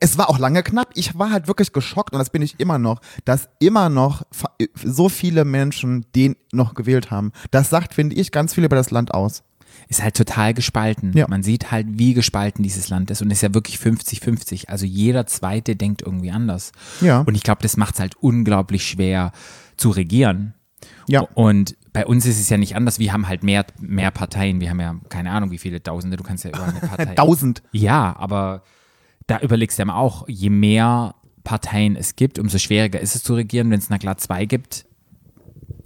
Es 0.00 0.18
war 0.18 0.28
auch 0.28 0.38
lange 0.38 0.62
knapp. 0.62 0.90
Ich 0.94 1.18
war 1.18 1.30
halt 1.30 1.46
wirklich 1.46 1.72
geschockt 1.72 2.12
und 2.12 2.18
das 2.18 2.30
bin 2.30 2.42
ich 2.42 2.58
immer 2.58 2.78
noch, 2.78 3.00
dass 3.24 3.48
immer 3.60 3.88
noch 3.88 4.22
so 4.74 5.08
viele 5.08 5.44
Menschen 5.44 6.06
den 6.14 6.36
noch 6.52 6.74
gewählt 6.74 7.10
haben. 7.10 7.32
Das 7.50 7.70
sagt, 7.70 7.94
finde 7.94 8.16
ich, 8.16 8.32
ganz 8.32 8.54
viel 8.54 8.64
über 8.64 8.76
das 8.76 8.90
Land 8.90 9.14
aus. 9.14 9.42
Ist 9.88 10.02
halt 10.02 10.16
total 10.16 10.52
gespalten. 10.52 11.16
Ja. 11.16 11.26
Man 11.28 11.42
sieht 11.42 11.70
halt, 11.70 11.86
wie 11.90 12.12
gespalten 12.12 12.62
dieses 12.62 12.90
Land 12.90 13.10
ist 13.10 13.22
und 13.22 13.30
ist 13.30 13.42
ja 13.42 13.54
wirklich 13.54 13.76
50-50. 13.76 14.68
Also 14.68 14.84
jeder 14.84 15.26
Zweite 15.26 15.76
denkt 15.76 16.02
irgendwie 16.02 16.30
anders. 16.30 16.72
Ja. 17.00 17.20
Und 17.20 17.34
ich 17.34 17.42
glaube, 17.42 17.62
das 17.62 17.76
macht 17.78 17.94
es 17.94 18.00
halt 18.00 18.16
unglaublich 18.16 18.86
schwer 18.86 19.32
zu 19.76 19.88
regieren. 19.90 20.54
Ja. 21.06 21.20
Und 21.20 21.74
bei 21.92 22.06
uns 22.06 22.26
ist 22.26 22.38
es 22.38 22.48
ja 22.50 22.58
nicht 22.58 22.76
anders. 22.76 22.98
Wir 22.98 23.12
haben 23.12 23.28
halt 23.28 23.42
mehr, 23.42 23.64
mehr 23.80 24.10
Parteien. 24.10 24.60
Wir 24.60 24.70
haben 24.70 24.80
ja 24.80 24.94
keine 25.08 25.30
Ahnung, 25.30 25.50
wie 25.50 25.58
viele 25.58 25.82
Tausende. 25.82 26.16
Du 26.16 26.22
kannst 26.22 26.44
ja 26.44 26.50
über 26.50 26.64
eine 26.64 26.80
Partei. 26.80 27.14
Tausend. 27.14 27.62
Ja, 27.72 28.14
aber 28.16 28.62
da 29.26 29.40
überlegst 29.40 29.78
du 29.78 29.82
ja 29.82 29.86
mal 29.86 29.96
auch, 29.96 30.28
je 30.28 30.50
mehr 30.50 31.14
Parteien 31.44 31.96
es 31.96 32.14
gibt, 32.14 32.38
umso 32.38 32.58
schwieriger 32.58 33.00
ist 33.00 33.16
es 33.16 33.22
zu 33.22 33.34
regieren. 33.34 33.70
Wenn 33.70 33.78
es 33.78 33.88
na 33.88 33.98
klar 33.98 34.18
zwei 34.18 34.44
gibt, 34.44 34.84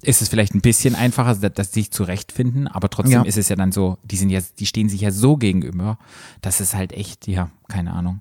ist 0.03 0.23
es 0.23 0.29
vielleicht 0.29 0.55
ein 0.55 0.61
bisschen 0.61 0.95
einfacher, 0.95 1.35
dass, 1.35 1.53
dass 1.55 1.73
sie 1.73 1.81
sich 1.81 1.91
zurechtfinden, 1.93 2.69
aber 2.69 2.89
trotzdem 2.91 3.13
Ja. 3.21 3.23
ist 3.23 3.39
es 3.39 3.49
ja 3.49 3.57
dann 3.57 3.73
so, 3.73 3.99
die 4.03 4.17
sind 4.17 4.31
ja, 4.31 4.41
die 4.59 4.67
stehen 4.67 4.89
sich 4.89 5.01
ja 5.01 5.11
so 5.11 5.37
gegenüber, 5.37 5.99
dass 6.41 6.61
es 6.61 6.75
halt 6.75 6.93
echt, 6.93 7.27
ja, 7.29 7.51
keine 7.69 7.93
Ahnung. 7.93 8.21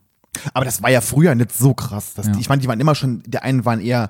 Aber 0.53 0.63
das 0.63 0.81
war 0.81 0.89
ja 0.89 1.01
früher 1.01 1.35
nicht 1.35 1.51
so 1.51 1.73
krass. 1.73 2.13
Ja. 2.15 2.31
Ich 2.39 2.47
meine, 2.47 2.61
die 2.61 2.67
waren 2.67 2.79
immer 2.79 2.95
schon, 2.95 3.21
der 3.25 3.43
einen 3.43 3.65
waren 3.65 3.81
eher 3.81 4.09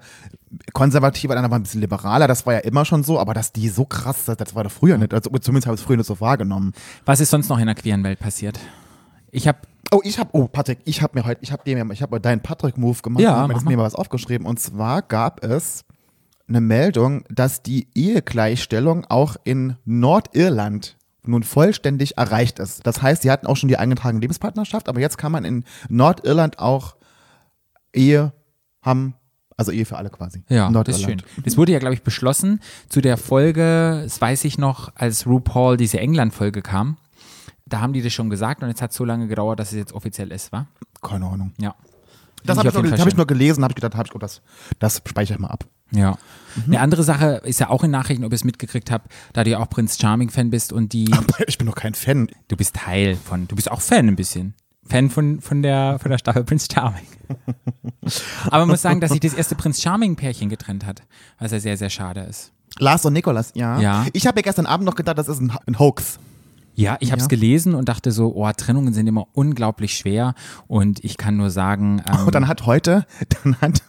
konservativer, 0.74 1.34
der 1.34 1.40
andere 1.40 1.52
war 1.52 1.60
ein 1.60 1.64
bisschen 1.64 1.82
liberaler, 1.82 2.28
das 2.28 2.46
war 2.46 2.54
ja 2.54 2.60
immer 2.60 2.86
schon 2.86 3.04
so, 3.04 3.20
aber 3.20 3.34
dass 3.34 3.52
die 3.54 3.70
so 3.70 3.86
krass, 3.86 4.26
das, 4.26 4.38
das 4.38 4.54
war 4.54 4.64
doch 4.64 4.72
früher 4.72 4.98
nicht. 4.98 5.14
Also, 5.14 5.30
zumindest 5.30 5.66
habe 5.68 5.76
ich 5.76 5.82
es 5.82 5.86
früher 5.86 5.98
nicht 5.98 6.06
so 6.08 6.20
wahrgenommen. 6.20 6.74
Was 7.06 7.20
ist 7.22 7.30
sonst 7.32 7.50
noch 7.50 7.58
in 7.58 7.66
der 7.66 7.76
queeren 7.76 8.04
Welt 8.04 8.20
passiert? 8.20 8.60
Ich 9.32 9.48
habe 9.48 9.60
Oh, 9.94 10.00
ich 10.06 10.20
habe, 10.20 10.30
oh, 10.32 10.48
Patrick, 10.48 10.80
ich 10.86 11.02
habe 11.02 11.20
mir 11.20 11.26
heute, 11.26 11.42
ich 11.44 11.52
habe 11.52 11.64
dir, 11.66 11.86
ich 11.92 12.02
habe 12.02 12.22
deinen 12.22 12.40
Patrick-Move 12.42 13.02
gemacht 13.02 13.22
Ja, 13.24 13.42
und 13.44 13.50
mach 13.50 13.56
das 13.56 13.66
mir 13.66 13.76
mal 13.76 13.84
was 13.84 13.94
aufgeschrieben. 13.96 14.48
Und 14.48 14.58
zwar 14.58 15.02
gab 15.02 15.44
es 15.44 15.84
eine 16.52 16.62
Meldung, 16.62 17.24
dass 17.30 17.64
die 17.64 17.88
Ehegleichstellung 17.96 19.06
auch 19.06 19.38
in 19.44 19.78
Nordirland 19.86 20.98
nun 21.24 21.44
vollständig 21.44 22.18
erreicht 22.18 22.60
ist. 22.60 22.86
Das 22.86 23.02
heißt, 23.02 23.22
sie 23.22 23.32
hatten 23.32 23.48
auch 23.48 23.56
schon 23.56 23.70
die 23.70 23.78
eingetragene 23.78 24.20
Lebenspartnerschaft, 24.20 24.90
aber 24.90 25.00
jetzt 25.00 25.18
kann 25.18 25.32
man 25.32 25.46
in 25.46 25.64
Nordirland 25.88 26.60
auch 26.60 26.96
Ehe 27.94 28.34
haben, 28.82 29.14
also 29.56 29.72
Ehe 29.72 29.86
für 29.86 29.98
alle 29.98 30.10
quasi. 30.10 30.44
Ja, 30.50 30.70
das 30.70 30.98
ist 30.98 31.04
schön. 31.04 31.22
Das 31.44 31.58
wurde 31.58 31.72
ja, 31.72 31.80
glaube 31.80 31.94
ich, 31.94 32.04
beschlossen 32.04 32.60
zu 32.90 33.02
der 33.02 33.18
Folge, 33.18 34.02
das 34.04 34.20
weiß 34.20 34.44
ich 34.44 34.58
noch, 34.58 34.92
als 34.96 35.26
RuPaul 35.26 35.78
diese 35.78 36.00
England-Folge 36.00 36.62
kam. 36.62 36.98
Da 37.66 37.80
haben 37.80 37.94
die 37.94 38.02
das 38.02 38.12
schon 38.12 38.30
gesagt 38.30 38.62
und 38.62 38.68
jetzt 38.68 38.82
hat 38.82 38.92
es 38.92 38.98
so 38.98 39.06
lange 39.06 39.28
gedauert, 39.28 39.60
dass 39.60 39.72
es 39.72 39.78
jetzt 39.78 39.94
offiziell 39.94 40.32
ist, 40.32 40.52
wa? 40.52 40.68
Keine 41.02 41.28
Ahnung. 41.28 41.54
Ja. 41.60 41.76
Das 42.46 42.58
habe 42.58 42.68
ich, 42.68 42.74
nur- 42.74 42.86
Fall 42.88 43.00
hab 43.00 43.08
ich 43.08 43.16
nur 43.18 43.28
gelesen, 43.28 43.64
habe 43.64 43.72
ich 43.72 43.76
gedacht, 43.76 43.96
hab 43.96 44.06
ich, 44.08 44.16
oh, 44.16 44.20
das, 44.20 44.42
das 44.80 45.02
speichere 45.08 45.36
ich 45.36 45.40
mal 45.40 45.50
ab. 45.50 45.66
Ja. 45.94 46.18
Eine 46.68 46.80
andere 46.80 47.04
Sache 47.04 47.42
ist 47.44 47.60
ja 47.60 47.70
auch 47.70 47.84
in 47.84 47.92
Nachrichten, 47.92 48.24
ob 48.24 48.32
ihr 48.32 48.36
es 48.36 48.44
mitgekriegt 48.44 48.92
habt, 48.92 49.12
da 49.34 49.44
du 49.44 49.52
ja 49.52 49.60
auch 49.60 49.70
Prinz 49.70 49.98
Charming-Fan 50.00 50.50
bist 50.50 50.72
und 50.74 50.94
die, 50.94 51.12
Ich 51.48 51.58
bin 51.58 51.68
doch 51.68 51.76
kein 51.76 51.94
Fan. 51.94 52.28
du 52.48 52.56
bist 52.56 52.76
Teil 52.76 53.16
von, 53.16 53.48
du 53.48 53.56
bist 53.56 53.70
auch 53.70 53.82
Fan 53.82 54.08
ein 54.08 54.16
bisschen. 54.16 54.54
Fan 54.88 55.10
von, 55.10 55.40
von, 55.42 55.62
der, 55.62 56.00
von 56.00 56.12
der 56.12 56.18
Staffel 56.18 56.44
Prinz 56.44 56.68
Charming. 56.72 57.06
Aber 58.46 58.60
man 58.60 58.70
muss 58.70 58.82
sagen, 58.82 59.00
dass 59.00 59.12
sich 59.12 59.20
das 59.20 59.34
erste 59.34 59.56
Prinz 59.56 59.82
Charming-Pärchen 59.82 60.50
getrennt 60.50 60.86
hat, 60.86 61.04
was 61.40 61.52
ja 61.52 61.60
sehr, 61.60 61.78
sehr 61.78 61.90
schade 61.90 62.22
ist. 62.22 62.52
Lars 62.80 63.06
und 63.06 63.14
Nikolas, 63.14 63.52
ja. 63.56 63.80
Ja. 63.80 64.06
Ich 64.14 64.28
habe 64.28 64.40
ja 64.40 64.44
gestern 64.44 64.66
Abend 64.66 64.86
noch 64.86 64.96
gedacht, 64.96 65.18
das 65.18 65.28
ist 65.28 65.40
ein, 65.42 65.52
ein 65.68 65.78
Hoax. 65.78 66.20
Ja, 66.82 66.98
ich 67.00 67.12
habe 67.12 67.20
es 67.20 67.26
Ja. 67.26 67.30
gelesen 67.30 67.76
und 67.76 67.88
dachte 67.90 68.12
so, 68.12 68.34
oh, 68.36 68.50
Trennungen 68.56 68.94
sind 68.94 69.08
immer 69.08 69.28
unglaublich 69.34 69.94
schwer 69.96 70.34
und 70.68 71.04
ich 71.04 71.18
kann 71.18 71.38
nur 71.38 71.50
sagen, 71.50 72.02
ähm, 72.12 72.26
Und 72.26 72.36
dann 72.36 72.48
hat 72.48 72.66
heute, 72.66 73.06
dann 73.44 73.56
hat, 73.62 73.84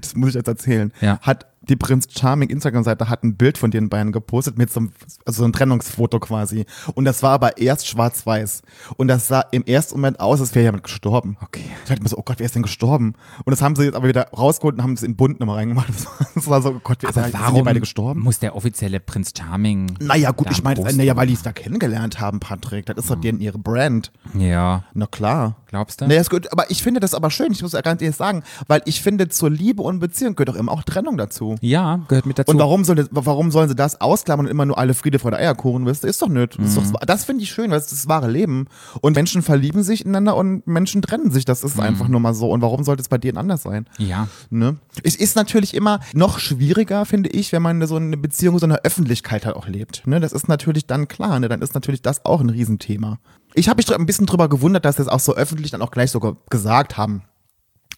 das 0.00 0.14
muss 0.16 0.30
ich 0.30 0.34
jetzt 0.34 0.48
erzählen, 0.48 0.92
Ja. 1.00 1.18
hat 1.20 1.46
die 1.68 1.76
Prinz 1.76 2.06
Charming 2.10 2.48
Instagram-Seite 2.50 3.08
hat 3.08 3.24
ein 3.24 3.36
Bild 3.36 3.58
von 3.58 3.70
den 3.70 3.88
beiden 3.88 4.12
gepostet 4.12 4.58
mit 4.58 4.72
so 4.72 4.80
einem, 4.80 4.92
also 5.24 5.40
so 5.40 5.44
ein 5.44 5.52
Trennungsfoto 5.52 6.20
quasi. 6.20 6.66
Und 6.94 7.04
das 7.04 7.22
war 7.22 7.32
aber 7.32 7.58
erst 7.58 7.88
schwarz-weiß. 7.88 8.62
Und 8.96 9.08
das 9.08 9.28
sah 9.28 9.40
im 9.50 9.64
ersten 9.64 9.94
Moment 9.96 10.20
aus, 10.20 10.40
als 10.40 10.54
wäre 10.54 10.64
jemand 10.66 10.84
gestorben. 10.84 11.36
Okay. 11.42 11.64
Ich 11.82 11.88
dachte 11.88 12.02
mir 12.02 12.08
so, 12.08 12.18
oh 12.18 12.22
Gott, 12.22 12.38
wer 12.38 12.46
ist 12.46 12.54
denn 12.54 12.62
gestorben? 12.62 13.14
Und 13.44 13.50
das 13.50 13.62
haben 13.62 13.76
sie 13.76 13.84
jetzt 13.84 13.94
aber 13.94 14.08
wieder 14.08 14.28
rausgeholt 14.30 14.76
und 14.76 14.82
haben 14.82 14.92
es 14.92 15.02
in 15.02 15.16
bunt 15.16 15.40
nochmal 15.40 15.56
reingemacht. 15.56 15.88
Das 16.34 16.48
war, 16.48 16.60
so, 16.62 16.70
oh 16.70 16.80
Gott, 16.82 16.98
wer 17.00 17.10
ist 17.10 17.16
denn, 17.16 17.26
die 17.26 17.32
warum 17.34 17.64
beide 17.64 17.80
gestorben? 17.80 18.20
muss 18.20 18.38
der 18.38 18.56
offizielle 18.56 19.00
Prinz 19.00 19.32
Charming 19.36 19.96
Naja, 20.00 20.30
gut, 20.32 20.48
ich 20.50 20.62
meine, 20.62 20.80
naja, 20.94 21.16
weil 21.16 21.26
die 21.26 21.34
es 21.34 21.42
da 21.42 21.52
kennengelernt 21.52 22.20
haben, 22.20 22.40
Patrick. 22.40 22.86
Das 22.86 22.96
ist 22.96 23.10
doch 23.10 23.20
denen 23.20 23.40
ihre 23.40 23.58
Brand. 23.58 24.12
Ja, 24.36 24.84
Na 24.94 25.06
klar. 25.06 25.56
glaubst 25.66 26.00
du? 26.00 26.06
Naja, 26.06 26.20
ist 26.20 26.30
gut, 26.30 26.50
aber 26.52 26.70
ich 26.70 26.82
finde 26.82 27.00
das 27.00 27.14
aber 27.14 27.30
schön, 27.30 27.52
ich 27.52 27.62
muss 27.62 27.72
ja 27.72 27.80
ganz 27.80 28.02
ehrlich 28.02 28.16
sagen, 28.16 28.42
weil 28.66 28.82
ich 28.84 29.02
finde, 29.02 29.28
zur 29.28 29.50
Liebe 29.50 29.82
und 29.82 30.00
Beziehung 30.00 30.34
gehört 30.34 30.50
auch 30.50 30.58
immer 30.58 30.72
auch 30.72 30.82
Trennung 30.82 31.16
dazu. 31.16 31.53
Ja, 31.60 32.00
gehört 32.08 32.26
mit 32.26 32.38
dazu. 32.38 32.50
Und 32.52 32.58
warum, 32.58 32.84
soll, 32.84 32.96
das- 32.96 33.08
warum 33.10 33.50
sollen 33.50 33.68
sie 33.68 33.74
das 33.74 34.00
ausklammern 34.00 34.46
und 34.46 34.50
immer 34.50 34.66
nur 34.66 34.78
alle 34.78 34.94
Friede, 34.94 35.18
Freude, 35.18 35.36
Eierkuchen 35.38 35.86
wissen? 35.86 36.06
Ist 36.06 36.20
doch 36.22 36.28
nicht. 36.28 36.58
Das, 36.58 36.76
ist 36.76 36.88
Mhm. 36.88 36.92
doch, 36.92 37.00
das 37.06 37.24
finde 37.24 37.42
ich 37.42 37.50
schön, 37.50 37.70
weil 37.70 37.78
es 37.78 37.84
ist 37.84 37.92
das 38.04 38.08
wahre 38.08 38.30
Leben. 38.30 38.66
Und 39.00 39.16
Menschen 39.16 39.42
verlieben 39.42 39.82
sich 39.82 40.04
ineinander 40.04 40.36
und 40.36 40.66
Menschen 40.66 41.02
trennen 41.02 41.30
sich. 41.30 41.44
Das 41.44 41.62
Mhm. 41.62 41.68
ist 41.68 41.80
einfach 41.80 42.08
nur 42.08 42.20
mal 42.20 42.34
so. 42.34 42.50
Und 42.50 42.62
warum 42.62 42.84
sollte 42.84 43.00
es 43.02 43.08
bei 43.08 43.18
denen 43.18 43.38
anders 43.38 43.62
sein? 43.62 43.86
ja, 43.98 44.28
Ne? 44.50 44.76
Es 45.02 45.16
ist 45.16 45.36
natürlich 45.36 45.74
immer 45.74 46.00
noch 46.12 46.38
schwieriger, 46.38 47.04
finde 47.06 47.30
ich, 47.30 47.52
wenn 47.52 47.62
man 47.62 47.84
so 47.86 47.96
eine 47.96 48.16
Beziehung 48.16 48.58
so 48.58 48.66
einer 48.66 48.80
Öffentlichkeit 48.84 49.46
halt 49.46 49.56
auch 49.56 49.68
lebt. 49.68 50.06
Ne? 50.06 50.20
Das 50.20 50.32
ist 50.32 50.48
natürlich 50.48 50.86
dann 50.86 51.08
klar, 51.08 51.38
ne? 51.40 51.48
dann 51.48 51.62
ist 51.62 51.74
natürlich 51.74 52.02
das 52.02 52.24
auch 52.24 52.40
ein 52.40 52.50
Riesenthema. 52.50 53.18
Ich 53.54 53.68
habe 53.68 53.76
mich 53.78 53.94
ein 53.94 54.06
bisschen 54.06 54.26
drüber 54.26 54.48
gewundert, 54.48 54.84
dass 54.84 54.96
sie 54.96 55.02
es 55.02 55.08
auch 55.08 55.20
so 55.20 55.34
öffentlich 55.34 55.70
dann 55.70 55.80
auch 55.82 55.90
gleich 55.92 56.10
sogar 56.10 56.36
gesagt 56.50 56.96
haben. 56.96 57.22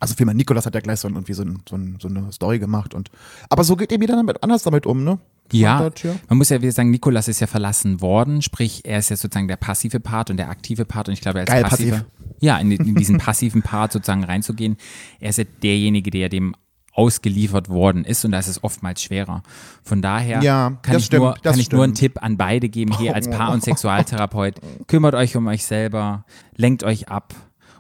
Also 0.01 0.15
vielmehr 0.15 0.35
Nikolas 0.35 0.67
hat 0.67 0.75
ja 0.75 0.81
gleich 0.81 1.01
so, 1.01 1.09
irgendwie 1.09 1.33
so, 1.33 1.43
ein, 1.43 1.63
so, 1.69 1.77
ein, 1.77 1.99
so 2.01 2.09
eine 2.09 2.33
Story 2.33 2.59
gemacht. 2.59 2.95
Und, 2.95 3.11
aber 3.49 3.65
so 3.65 3.77
geht 3.77 3.93
er 3.93 4.01
wieder 4.01 4.17
damit, 4.17 4.43
anders 4.43 4.63
damit 4.63 4.87
um, 4.87 5.05
ne? 5.05 5.19
Ja, 5.53 5.91
man 6.29 6.39
muss 6.39 6.49
ja 6.49 6.61
wieder 6.61 6.73
sagen, 6.73 6.91
Nikolas 6.91 7.29
ist 7.29 7.41
ja 7.41 7.47
verlassen 7.47 8.01
worden, 8.01 8.43
sprich, 8.43 8.81
er 8.85 8.99
ist 8.99 9.11
ja 9.11 9.17
sozusagen 9.17 9.47
der 9.47 9.57
passive 9.57 10.01
Part 10.01 10.29
und 10.31 10.39
der 10.39 10.51
aktive 10.51 10.85
Part 10.85 11.07
und 11.09 11.15
ich 11.15 11.21
glaube, 11.21 11.39
als 11.39 11.49
Geil, 11.49 11.63
passive, 11.63 11.91
passiv. 11.93 12.07
ja, 12.41 12.59
in, 12.59 12.73
in 12.73 12.97
diesen 12.97 13.19
passiven 13.19 13.63
Part 13.63 13.93
sozusagen 13.93 14.25
reinzugehen, 14.25 14.77
er 15.21 15.31
ist 15.31 15.39
ja 15.39 15.45
derjenige, 15.63 16.11
der 16.11 16.29
dem 16.29 16.57
ausgeliefert 16.93 17.69
worden 17.69 18.05
ist 18.05 18.25
und 18.25 18.33
da 18.33 18.39
ist 18.39 18.49
es 18.49 18.65
oftmals 18.65 19.03
schwerer. 19.03 19.43
Von 19.85 20.03
daher 20.03 20.43
Ja, 20.43 20.79
kann, 20.83 20.97
ich, 20.97 21.13
nur, 21.13 21.33
stimmt, 21.33 21.47
das 21.47 21.53
kann 21.53 21.61
ich 21.61 21.71
nur 21.71 21.85
einen. 21.85 21.95
Tipp 21.95 22.23
an 22.23 22.37
beide 22.39 22.69
geben, 22.69 22.97
hier 22.99 23.15
als 23.15 23.29
Paar- 23.31 23.53
und 23.53 23.63
Sexualtherapeut, 23.63 24.61
kümmert 24.89 25.15
euch 25.15 25.37
um 25.37 25.47
euch 25.47 25.65
selber, 25.65 26.25
lenkt 26.57 26.83
euch 26.83 27.09
ab 27.09 27.35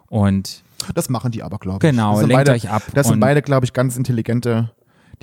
und 0.08 0.62
Das 0.94 1.08
machen 1.08 1.30
die 1.32 1.42
aber, 1.42 1.58
glaube 1.58 1.86
ich. 1.86 1.90
Genau, 1.90 2.12
das 2.12 2.20
sind 2.20 2.28
lenkt 2.28 2.46
beide, 2.46 2.52
euch 2.52 2.70
ab 2.70 2.82
Das 2.94 3.08
sind 3.08 3.20
beide, 3.20 3.42
glaube 3.42 3.64
ich, 3.66 3.72
ganz 3.72 3.96
intelligente, 3.96 4.72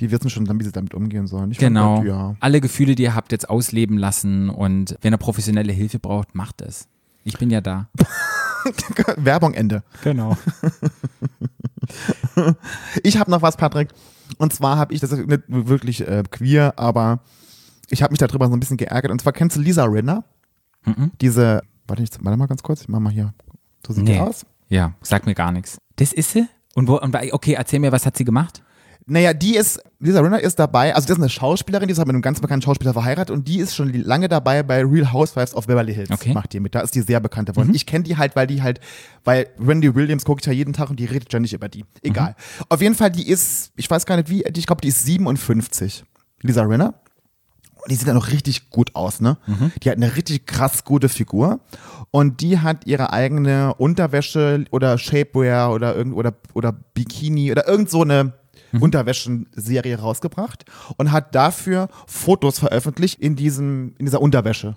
die 0.00 0.10
wissen 0.10 0.30
schon, 0.30 0.48
wie 0.58 0.64
sie 0.64 0.72
damit 0.72 0.94
umgehen 0.94 1.26
sollen. 1.26 1.50
Ich 1.50 1.58
fand 1.58 1.68
genau, 1.68 1.96
das, 1.98 2.06
ja. 2.06 2.36
alle 2.40 2.60
Gefühle, 2.60 2.94
die 2.94 3.04
ihr 3.04 3.14
habt, 3.14 3.32
jetzt 3.32 3.48
ausleben 3.48 3.98
lassen 3.98 4.50
und 4.50 4.96
wenn 5.02 5.12
ihr 5.12 5.18
professionelle 5.18 5.72
Hilfe 5.72 5.98
braucht, 5.98 6.34
macht 6.34 6.62
es. 6.62 6.88
Ich 7.24 7.38
bin 7.38 7.50
ja 7.50 7.60
da. 7.60 7.88
Werbung 9.16 9.54
Ende. 9.54 9.82
Genau. 10.02 10.36
Ich 13.02 13.18
habe 13.18 13.30
noch 13.30 13.42
was, 13.42 13.56
Patrick. 13.56 13.90
Und 14.38 14.52
zwar 14.52 14.78
habe 14.78 14.94
ich, 14.94 15.00
das 15.00 15.12
ist 15.12 15.26
nicht 15.26 15.42
wirklich 15.48 16.06
äh, 16.06 16.22
queer, 16.30 16.74
aber 16.76 17.20
ich 17.90 18.02
habe 18.02 18.12
mich 18.12 18.18
darüber 18.18 18.48
so 18.48 18.54
ein 18.54 18.60
bisschen 18.60 18.76
geärgert. 18.76 19.12
Und 19.12 19.20
zwar 19.20 19.32
kennst 19.32 19.56
du 19.56 19.60
Lisa 19.60 19.84
Rinna? 19.84 20.24
Mhm. 20.84 21.12
Diese, 21.20 21.62
warte, 21.86 22.02
ich, 22.02 22.10
warte 22.20 22.38
mal 22.38 22.46
ganz 22.46 22.62
kurz, 22.62 22.82
ich 22.82 22.88
mach 22.88 23.00
mal 23.00 23.12
hier. 23.12 23.34
So 23.86 23.92
sieht 23.92 24.08
die 24.08 24.12
Nee. 24.12 24.20
aus. 24.20 24.46
Ja, 24.68 24.94
sag 25.02 25.26
mir 25.26 25.34
gar 25.34 25.52
nichts. 25.52 25.78
Das 25.96 26.12
ist 26.12 26.32
sie? 26.32 26.46
Und 26.74 26.88
wo, 26.88 26.96
und 26.98 27.10
bei- 27.12 27.32
okay, 27.32 27.52
erzähl 27.54 27.78
mir, 27.80 27.92
was 27.92 28.06
hat 28.06 28.16
sie 28.16 28.24
gemacht? 28.24 28.62
Naja, 29.06 29.34
die 29.34 29.54
ist, 29.56 29.82
Lisa 30.00 30.20
Rinna 30.20 30.38
ist 30.38 30.58
dabei, 30.58 30.94
also 30.94 31.06
das 31.06 31.18
ist 31.18 31.22
eine 31.22 31.28
Schauspielerin, 31.28 31.88
die 31.88 31.92
ist 31.92 31.98
halt 31.98 32.06
mit 32.08 32.14
einem 32.14 32.22
ganz 32.22 32.40
bekannten 32.40 32.62
Schauspieler 32.64 32.94
verheiratet 32.94 33.30
und 33.30 33.46
die 33.46 33.58
ist 33.58 33.76
schon 33.76 33.92
lange 33.92 34.28
dabei 34.28 34.62
bei 34.62 34.82
Real 34.82 35.12
Housewives 35.12 35.54
of 35.54 35.66
Beverly 35.66 35.92
Hills. 35.92 36.10
Okay. 36.10 36.32
Macht 36.32 36.54
die 36.54 36.60
mit. 36.60 36.74
Da 36.74 36.80
ist 36.80 36.94
die 36.94 37.02
sehr 37.02 37.20
bekannt 37.20 37.50
geworden. 37.50 37.74
Ich 37.74 37.84
kenne 37.84 38.04
die 38.04 38.16
halt, 38.16 38.34
weil 38.34 38.46
die 38.46 38.62
halt, 38.62 38.80
weil 39.22 39.48
Wendy 39.58 39.94
Williams 39.94 40.24
gucke 40.24 40.40
ich 40.40 40.46
ja 40.46 40.54
jeden 40.54 40.72
Tag 40.72 40.88
und 40.88 40.98
die 40.98 41.04
redet 41.04 41.30
ja 41.34 41.38
nicht 41.38 41.52
über 41.52 41.68
die. 41.68 41.84
Egal. 42.02 42.34
Auf 42.70 42.80
jeden 42.80 42.94
Fall, 42.94 43.10
die 43.10 43.28
ist, 43.28 43.72
ich 43.76 43.90
weiß 43.90 44.06
gar 44.06 44.16
nicht 44.16 44.30
wie, 44.30 44.42
ich 44.42 44.66
glaube, 44.66 44.80
die 44.80 44.88
ist 44.88 45.04
57. 45.04 46.04
Lisa 46.40 46.62
Rinna. 46.62 46.94
Und 47.84 47.90
die 47.90 47.96
sieht 47.96 48.08
ja 48.08 48.14
noch 48.14 48.30
richtig 48.30 48.70
gut 48.70 48.94
aus, 48.94 49.20
ne? 49.20 49.36
Die 49.82 49.90
hat 49.90 49.96
eine 49.96 50.16
richtig 50.16 50.46
krass 50.46 50.84
gute 50.84 51.08
Figur. 51.10 51.60
Und 52.10 52.40
die 52.40 52.58
hat 52.60 52.86
ihre 52.86 53.12
eigene 53.12 53.74
Unterwäsche 53.74 54.64
oder 54.70 54.96
Shapewear 54.96 55.72
oder 55.72 55.94
irgend 55.94 56.14
oder, 56.14 56.32
oder 56.54 56.72
Bikini 56.72 57.52
oder 57.52 57.68
irgend 57.68 57.90
so 57.90 58.02
eine 58.02 58.32
Unterwäschenserie 58.80 59.98
rausgebracht 59.98 60.64
und 60.96 61.12
hat 61.12 61.34
dafür 61.34 61.88
Fotos 62.06 62.58
veröffentlicht 62.58 63.20
in 63.20 63.36
diesem, 63.36 63.94
in 63.98 64.06
dieser 64.06 64.20
Unterwäsche. 64.20 64.74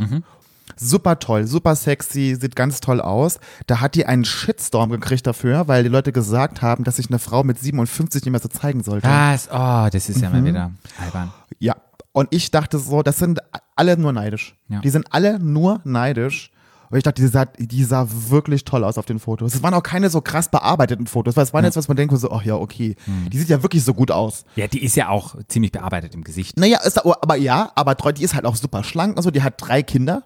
Super 0.76 1.18
toll, 1.20 1.48
super 1.48 1.76
sexy, 1.76 2.38
sieht 2.40 2.56
ganz 2.56 2.82
toll 2.82 3.00
aus. 3.02 3.40
Da 3.68 3.80
hat 3.80 3.96
die 3.96 4.06
einen 4.06 4.26
Shitstorm 4.26 4.92
gekriegt 4.92 5.26
dafür, 5.26 5.68
weil 5.68 5.84
die 5.84 5.90
Leute 5.90 6.12
gesagt 6.12 6.62
haben, 6.62 6.84
dass 6.84 6.98
sich 6.98 7.10
eine 7.10 7.20
Frau 7.20 7.44
mit 7.44 7.58
57 7.60 8.24
nicht 8.24 8.32
mehr 8.32 8.42
so 8.42 8.50
zeigen 8.50 8.84
sollte. 8.84 9.08
Was? 9.08 9.48
Oh, 9.52 9.88
das 9.92 10.10
ist 10.10 10.22
ja 10.22 10.30
mal 10.30 10.44
wieder 10.44 10.72
albern. 11.02 11.32
Ja. 11.60 11.76
Und 12.18 12.34
ich 12.34 12.50
dachte 12.50 12.80
so, 12.80 13.04
das 13.04 13.20
sind 13.20 13.42
alle 13.76 13.96
nur 13.96 14.12
neidisch. 14.12 14.56
Ja. 14.70 14.80
Die 14.80 14.90
sind 14.90 15.06
alle 15.12 15.38
nur 15.38 15.82
neidisch. 15.84 16.52
Und 16.90 16.98
ich 16.98 17.04
dachte, 17.04 17.22
die 17.22 17.28
sah, 17.28 17.46
die 17.46 17.84
sah 17.84 18.08
wirklich 18.30 18.64
toll 18.66 18.84
aus 18.84 18.98
auf 18.98 19.06
den 19.06 19.20
Fotos. 19.20 19.56
Es 19.56 19.64
waren 19.64 19.74
auch 19.74 19.84
keine 19.84 20.10
so 20.10 20.22
krass 20.22 20.50
bearbeiteten 20.50 21.08
Fotos, 21.08 21.36
weil 21.36 21.44
es 21.44 21.54
waren 21.54 21.66
jetzt, 21.66 21.76
was 21.76 21.88
man 21.88 21.98
denkt, 21.98 22.18
so, 22.18 22.32
ach 22.32 22.44
ja, 22.44 22.56
okay. 22.56 22.96
Die 23.32 23.38
sieht 23.38 23.50
ja 23.50 23.62
wirklich 23.64 23.84
so 23.84 23.94
gut 23.94 24.12
aus. 24.12 24.46
Ja, 24.56 24.68
die 24.68 24.84
ist 24.84 24.96
ja 24.96 25.10
auch 25.10 25.36
ziemlich 25.48 25.72
bearbeitet 25.72 26.16
im 26.16 26.24
Gesicht. 26.24 26.58
Naja, 26.58 26.80
ist, 26.84 27.06
aber 27.06 27.36
ja, 27.36 27.72
aber 27.76 27.96
die 27.96 28.24
ist 28.24 28.36
halt 28.36 28.46
auch 28.46 28.56
super 28.56 28.84
schlank. 28.84 29.18
Also 29.18 29.32
die 29.32 29.44
hat 29.44 29.56
drei 29.58 29.84
Kinder. 29.84 30.24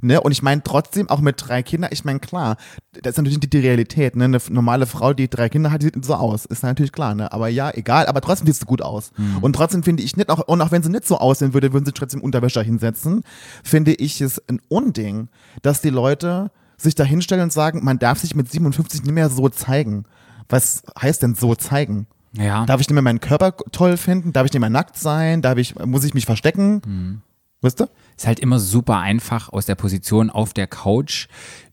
Ne? 0.00 0.20
Und 0.20 0.32
ich 0.32 0.42
meine 0.42 0.62
trotzdem 0.62 1.08
auch 1.08 1.20
mit 1.20 1.36
drei 1.38 1.62
Kindern, 1.62 1.90
ich 1.92 2.04
meine, 2.04 2.20
klar, 2.20 2.56
das 2.92 3.12
ist 3.12 3.16
natürlich 3.18 3.40
die, 3.40 3.50
die 3.50 3.58
Realität. 3.58 4.16
Ne? 4.16 4.24
Eine 4.24 4.38
normale 4.50 4.86
Frau, 4.86 5.12
die 5.12 5.28
drei 5.28 5.48
Kinder 5.48 5.70
hat, 5.70 5.82
die 5.82 5.86
sieht 5.86 6.04
so 6.04 6.14
aus. 6.14 6.46
Ist 6.46 6.62
natürlich 6.62 6.92
klar, 6.92 7.14
ne? 7.14 7.32
Aber 7.32 7.48
ja, 7.48 7.70
egal, 7.74 8.06
aber 8.06 8.20
trotzdem 8.20 8.46
sieht 8.46 8.56
sie 8.56 8.64
gut 8.64 8.82
aus. 8.82 9.10
Und 9.40 9.54
trotzdem 9.54 9.82
finde 9.82 10.02
ich 10.02 10.16
nicht, 10.16 10.30
auch, 10.30 10.46
und 10.46 10.60
auch 10.60 10.70
wenn 10.70 10.82
sie 10.82 10.90
nicht 10.90 11.06
so 11.06 11.18
aussehen 11.18 11.54
würde, 11.54 11.72
würden 11.72 11.84
sie 11.84 11.92
trotzdem 11.92 12.20
Unterwäscher 12.20 12.62
hinsetzen, 12.62 13.22
finde 13.62 13.92
ich 13.92 14.20
es 14.20 14.42
ein 14.48 14.60
Unding, 14.68 15.28
dass 15.62 15.80
die 15.80 15.90
Leute 15.96 16.50
sich 16.76 16.94
da 16.94 17.04
hinstellen 17.04 17.44
und 17.44 17.52
sagen, 17.52 17.82
man 17.82 17.98
darf 17.98 18.18
sich 18.18 18.34
mit 18.34 18.50
57 18.50 19.02
nicht 19.02 19.12
mehr 19.12 19.30
so 19.30 19.48
zeigen. 19.48 20.04
Was 20.48 20.82
heißt 21.00 21.22
denn 21.22 21.34
so 21.34 21.54
zeigen? 21.54 22.06
Ja. 22.32 22.66
Darf 22.66 22.80
ich 22.80 22.88
nicht 22.88 22.94
mehr 22.94 23.02
meinen 23.02 23.20
Körper 23.20 23.56
toll 23.72 23.96
finden? 23.96 24.32
Darf 24.32 24.46
ich 24.46 24.52
nicht 24.52 24.60
mehr 24.60 24.70
nackt 24.70 24.96
sein? 24.96 25.42
Darf 25.42 25.58
ich, 25.58 25.74
muss 25.84 26.04
ich 26.04 26.14
mich 26.14 26.26
verstecken? 26.26 27.22
Wisst 27.62 27.80
ihr? 27.80 27.88
Ist 28.16 28.26
halt 28.26 28.40
immer 28.40 28.58
super 28.58 28.98
einfach 28.98 29.48
aus 29.48 29.66
der 29.66 29.74
Position 29.74 30.30
auf 30.30 30.52
der 30.52 30.66
Couch 30.66 31.28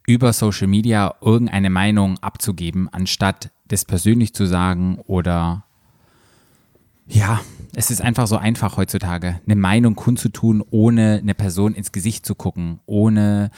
über 0.07 0.33
Social 0.33 0.67
Media 0.67 1.15
irgendeine 1.21 1.69
Meinung 1.69 2.17
abzugeben, 2.19 2.89
anstatt 2.91 3.51
das 3.67 3.85
persönlich 3.85 4.33
zu 4.33 4.45
sagen 4.45 4.99
oder 5.05 5.65
ja, 7.05 7.41
es 7.75 7.91
ist 7.91 8.01
einfach 8.01 8.27
so 8.27 8.37
einfach 8.37 8.77
heutzutage, 8.77 9.41
eine 9.45 9.55
Meinung 9.55 9.95
kundzutun, 9.95 10.63
ohne 10.69 11.19
eine 11.21 11.33
Person 11.33 11.73
ins 11.73 11.91
Gesicht 11.91 12.25
zu 12.25 12.33
gucken, 12.33 12.79
ohne 12.85 13.51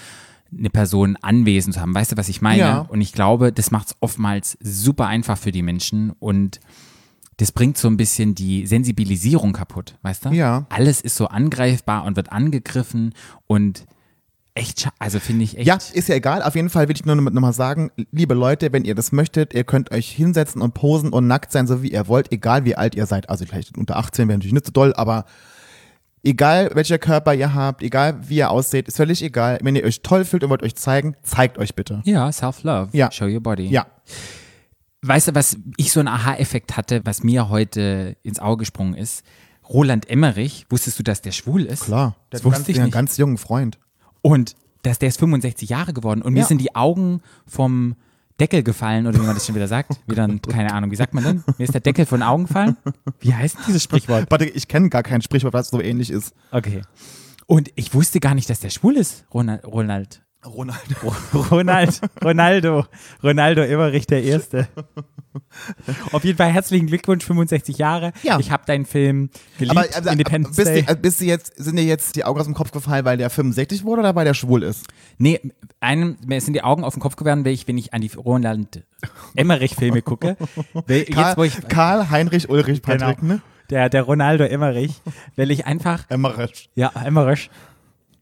eine 0.57 0.69
Person 0.69 1.17
anwesend 1.21 1.75
zu 1.75 1.81
haben. 1.81 1.93
Weißt 1.93 2.11
du, 2.11 2.17
was 2.17 2.29
ich 2.29 2.41
meine? 2.41 2.59
Ja. 2.59 2.79
Und 2.79 3.01
ich 3.01 3.13
glaube, 3.13 3.51
das 3.51 3.71
macht 3.71 3.87
es 3.87 3.95
oftmals 3.99 4.57
super 4.61 5.07
einfach 5.07 5.37
für 5.37 5.51
die 5.51 5.61
Menschen 5.61 6.11
und 6.19 6.59
das 7.37 7.51
bringt 7.51 7.77
so 7.77 7.89
ein 7.89 7.97
bisschen 7.97 8.33
die 8.33 8.65
Sensibilisierung 8.65 9.51
kaputt, 9.51 9.97
weißt 10.03 10.25
du? 10.25 10.29
Ja. 10.29 10.65
Alles 10.69 11.01
ist 11.01 11.17
so 11.17 11.27
angreifbar 11.27 12.05
und 12.05 12.15
wird 12.15 12.31
angegriffen 12.31 13.13
und 13.47 13.85
echt, 14.53 14.87
also 14.99 15.19
finde 15.19 15.43
ich 15.43 15.57
echt. 15.57 15.67
Ja, 15.67 15.77
ist 15.93 16.07
ja 16.07 16.15
egal. 16.15 16.41
Auf 16.41 16.55
jeden 16.55 16.69
Fall 16.69 16.87
will 16.87 16.95
ich 16.95 17.05
nur 17.05 17.15
nochmal 17.15 17.51
sagen, 17.51 17.91
liebe 18.11 18.33
Leute, 18.33 18.71
wenn 18.71 18.85
ihr 18.85 18.95
das 18.95 19.11
möchtet, 19.11 19.53
ihr 19.53 19.65
könnt 19.65 19.91
euch 19.91 20.09
hinsetzen 20.09 20.61
und 20.61 20.73
posen 20.73 21.11
und 21.11 21.27
nackt 21.27 21.51
sein, 21.51 21.67
so 21.67 21.83
wie 21.83 21.91
ihr 21.91 22.07
wollt, 22.07 22.31
egal 22.31 22.63
wie 22.63 22.75
alt 22.75 22.95
ihr 22.95 23.05
seid. 23.05 23.29
Also 23.29 23.45
vielleicht 23.45 23.77
unter 23.77 23.97
18 23.97 24.29
wäre 24.29 24.37
natürlich 24.37 24.53
nicht 24.53 24.65
so 24.65 24.71
doll, 24.71 24.93
aber 24.93 25.25
egal 26.25 26.71
welcher 26.73 26.97
Körper 26.97 27.33
ihr 27.33 27.53
habt, 27.53 27.81
egal 27.81 28.17
wie 28.27 28.37
ihr 28.37 28.49
ausseht, 28.51 28.87
ist 28.89 28.97
völlig 28.97 29.21
egal. 29.23 29.59
Wenn 29.61 29.75
ihr 29.75 29.83
euch 29.85 30.01
toll 30.01 30.25
fühlt 30.25 30.43
und 30.43 30.49
wollt 30.49 30.63
euch 30.63 30.75
zeigen, 30.75 31.15
zeigt 31.23 31.57
euch 31.57 31.75
bitte. 31.75 32.01
Ja, 32.03 32.29
Self-Love. 32.31 32.89
Ja. 32.91 33.11
Show 33.11 33.25
your 33.25 33.39
body. 33.41 33.67
Ja. 33.67 33.85
Weißt 35.01 35.27
du, 35.27 35.35
was 35.35 35.57
ich 35.77 35.91
so 35.91 35.99
einen 35.99 36.07
Aha-Effekt 36.09 36.75
hatte, 36.77 37.01
was 37.05 37.23
mir 37.23 37.49
heute 37.49 38.17
ins 38.23 38.39
Auge 38.39 38.61
gesprungen 38.61 38.95
ist? 38.95 39.23
Roland 39.69 40.09
Emmerich, 40.09 40.65
wusstest 40.69 40.99
du, 40.99 41.03
dass 41.03 41.21
der 41.21 41.31
schwul 41.31 41.63
ist? 41.65 41.85
Klar. 41.85 42.15
Das 42.31 42.43
wusste 42.43 42.59
ganz, 42.59 42.69
ich 42.69 42.75
einen 42.77 42.85
nicht. 42.85 42.93
ganz 42.93 43.17
jungen 43.17 43.37
Freund. 43.37 43.77
Und 44.21 44.55
dass 44.81 44.99
der 44.99 45.09
ist 45.09 45.19
65 45.19 45.69
Jahre 45.69 45.93
geworden 45.93 46.21
und 46.21 46.33
mir 46.33 46.41
Ja. 46.41 46.45
sind 46.45 46.59
die 46.59 46.75
Augen 46.75 47.21
vom 47.47 47.95
Deckel 48.39 48.63
gefallen 48.63 49.07
oder 49.07 49.17
wie 49.19 49.25
man 49.25 49.33
das 49.35 49.45
schon 49.45 49.55
wieder 49.55 49.67
sagt. 49.67 49.91
Wieder, 50.07 50.23
ein- 50.25 50.41
keine 50.41 50.73
Ahnung, 50.73 50.91
wie 50.91 50.95
sagt 50.95 51.13
man 51.13 51.23
denn? 51.23 51.43
Mir 51.57 51.63
ist 51.63 51.73
der 51.73 51.81
Deckel 51.81 52.05
von 52.05 52.19
den 52.19 52.27
Augen 52.27 52.47
gefallen? 52.47 52.75
Wie 53.19 53.33
heißt 53.33 53.57
dieses 53.67 53.83
Sprichwort? 53.83 54.25
Warte, 54.29 54.45
ich 54.45 54.67
kenne 54.67 54.89
gar 54.89 55.03
kein 55.03 55.21
Sprichwort, 55.21 55.53
was 55.53 55.69
so 55.69 55.81
ähnlich 55.81 56.09
ist. 56.09 56.33
Okay. 56.51 56.81
Und 57.47 57.69
ich 57.75 57.93
wusste 57.93 58.19
gar 58.19 58.33
nicht, 58.35 58.49
dass 58.49 58.59
der 58.59 58.69
schwul 58.71 58.97
ist, 58.97 59.25
Ronald. 59.33 60.23
Ronald. 60.45 60.79
Ronald. 61.03 61.51
Ronald, 61.51 62.01
Ronaldo, 62.23 62.85
Ronaldo 63.23 63.61
Emmerich 63.61 64.07
der 64.07 64.23
Erste. 64.23 64.67
Auf 66.11 66.23
jeden 66.23 66.37
Fall 66.37 66.49
herzlichen 66.51 66.87
Glückwunsch, 66.87 67.25
65 67.25 67.77
Jahre. 67.77 68.13
Ja. 68.23 68.39
Ich 68.39 68.51
habe 68.51 68.63
deinen 68.65 68.85
Film 68.85 69.29
geliebt, 69.57 69.77
Aber 69.77 69.87
also, 69.95 70.09
Independence 70.09 70.55
bist, 70.55 70.69
Day. 70.69 70.83
du, 70.83 70.95
bist 70.95 71.21
du 71.21 71.25
jetzt, 71.25 71.53
sind 71.57 71.75
dir 71.77 71.83
jetzt 71.83 72.15
die 72.15 72.23
Augen 72.25 72.39
aus 72.39 72.45
dem 72.45 72.53
Kopf 72.53 72.71
gefallen, 72.71 73.05
weil 73.05 73.17
der 73.17 73.29
65 73.29 73.83
wurde 73.83 74.01
oder 74.01 74.15
weil 74.15 74.25
der 74.25 74.33
schwul 74.33 74.63
ist? 74.63 74.85
Nee, 75.17 75.39
einem, 75.79 76.17
mir 76.25 76.39
sind 76.41 76.53
die 76.53 76.63
Augen 76.63 76.83
auf 76.83 76.93
den 76.93 77.01
Kopf 77.01 77.15
geworden, 77.15 77.43
wenn 77.45 77.53
ich, 77.53 77.67
wenn 77.67 77.77
ich 77.77 77.93
an 77.93 78.01
die 78.01 78.11
Roland 78.15 78.83
Emmerich-Filme 79.35 80.01
gucke. 80.03 80.37
Weil 80.73 81.05
Karl, 81.05 81.45
Jetzt, 81.45 81.69
Karl 81.69 82.09
Heinrich 82.09 82.49
Ulrich 82.49 82.81
Patrick, 82.81 83.19
genau, 83.19 83.33
ne? 83.35 83.41
der, 83.69 83.89
der 83.89 84.03
Ronaldo 84.03 84.43
Emmerich, 84.45 84.93
weil 85.35 85.51
ich 85.51 85.65
einfach, 85.65 86.05
Emmerich. 86.09 86.69
ja, 86.75 86.91
Emmerich, 87.03 87.49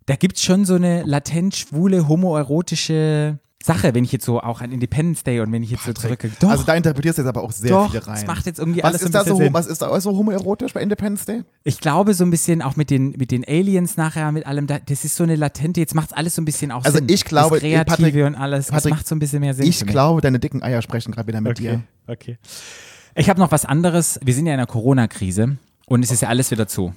da 0.05 0.15
gibt's 0.15 0.43
schon 0.43 0.65
so 0.65 0.75
eine 0.75 1.03
latent 1.03 1.55
schwule, 1.55 2.07
homoerotische 2.07 3.39
Sache, 3.63 3.95
wenn 3.95 4.03
ich 4.03 4.11
jetzt 4.11 4.25
so 4.25 4.41
auch 4.41 4.59
an 4.59 4.73
Independence 4.73 5.23
Day 5.23 5.39
und 5.39 5.49
wenn 5.53 5.63
ich 5.63 5.71
jetzt 5.71 5.85
so 5.85 5.93
zurücke. 5.93 6.29
Doch, 6.41 6.49
Also 6.49 6.63
da 6.65 6.75
interpretierst 6.75 7.17
du 7.17 7.21
jetzt 7.21 7.29
aber 7.29 7.41
auch 7.43 7.53
sehr 7.53 7.69
doch, 7.69 7.91
viel 7.91 8.01
rein. 8.01 8.15
das 8.15 8.25
macht 8.25 8.45
jetzt 8.45 8.59
irgendwie 8.59 8.83
was 8.83 8.89
alles 8.89 9.01
so 9.01 9.05
ein 9.05 9.09
ist 9.11 9.13
da 9.15 9.23
so, 9.23 9.37
Sinn. 9.37 9.53
was 9.53 9.67
ist 9.67 9.81
da 9.81 10.01
so 10.01 10.11
homoerotisch 10.17 10.73
bei 10.73 10.81
Independence 10.81 11.23
Day? 11.25 11.43
Ich 11.63 11.79
glaube 11.79 12.13
so 12.13 12.25
ein 12.25 12.29
bisschen 12.29 12.61
auch 12.61 12.75
mit 12.75 12.89
den, 12.89 13.11
mit 13.11 13.31
den 13.31 13.45
Aliens 13.47 13.95
nachher, 13.95 14.33
mit 14.33 14.45
allem, 14.45 14.67
da, 14.67 14.79
das 14.79 15.05
ist 15.05 15.15
so 15.15 15.23
eine 15.23 15.37
latente, 15.37 15.79
jetzt 15.79 15.95
macht's 15.95 16.11
alles 16.11 16.35
so 16.35 16.41
ein 16.41 16.45
bisschen 16.45 16.71
auch 16.73 16.83
Also 16.83 16.97
Sinn. 16.97 17.07
ich 17.07 17.23
glaube, 17.23 17.55
das 17.55 17.61
Kreative 17.61 17.85
Patrick- 17.85 18.25
und 18.25 18.35
alles, 18.35 18.65
das 18.67 18.75
Patrick, 18.75 18.91
macht 18.95 19.07
so 19.07 19.15
ein 19.15 19.19
bisschen 19.19 19.39
mehr 19.39 19.53
Sinn 19.53 19.65
Ich 19.65 19.85
glaube, 19.85 20.19
deine 20.19 20.39
dicken 20.39 20.61
Eier 20.61 20.81
sprechen 20.81 21.13
gerade 21.13 21.27
wieder 21.29 21.39
mit 21.39 21.57
Okay, 21.57 21.61
dir. 21.61 21.83
okay. 22.07 22.37
Ich 23.15 23.29
habe 23.29 23.39
noch 23.39 23.51
was 23.53 23.63
anderes. 23.63 24.19
Wir 24.25 24.33
sind 24.33 24.45
ja 24.47 24.53
in 24.55 24.59
einer 24.59 24.67
Corona-Krise 24.67 25.55
und 25.85 26.03
es 26.03 26.11
ist 26.11 26.21
ja 26.21 26.27
alles 26.27 26.51
wieder 26.51 26.67
zu. 26.67 26.93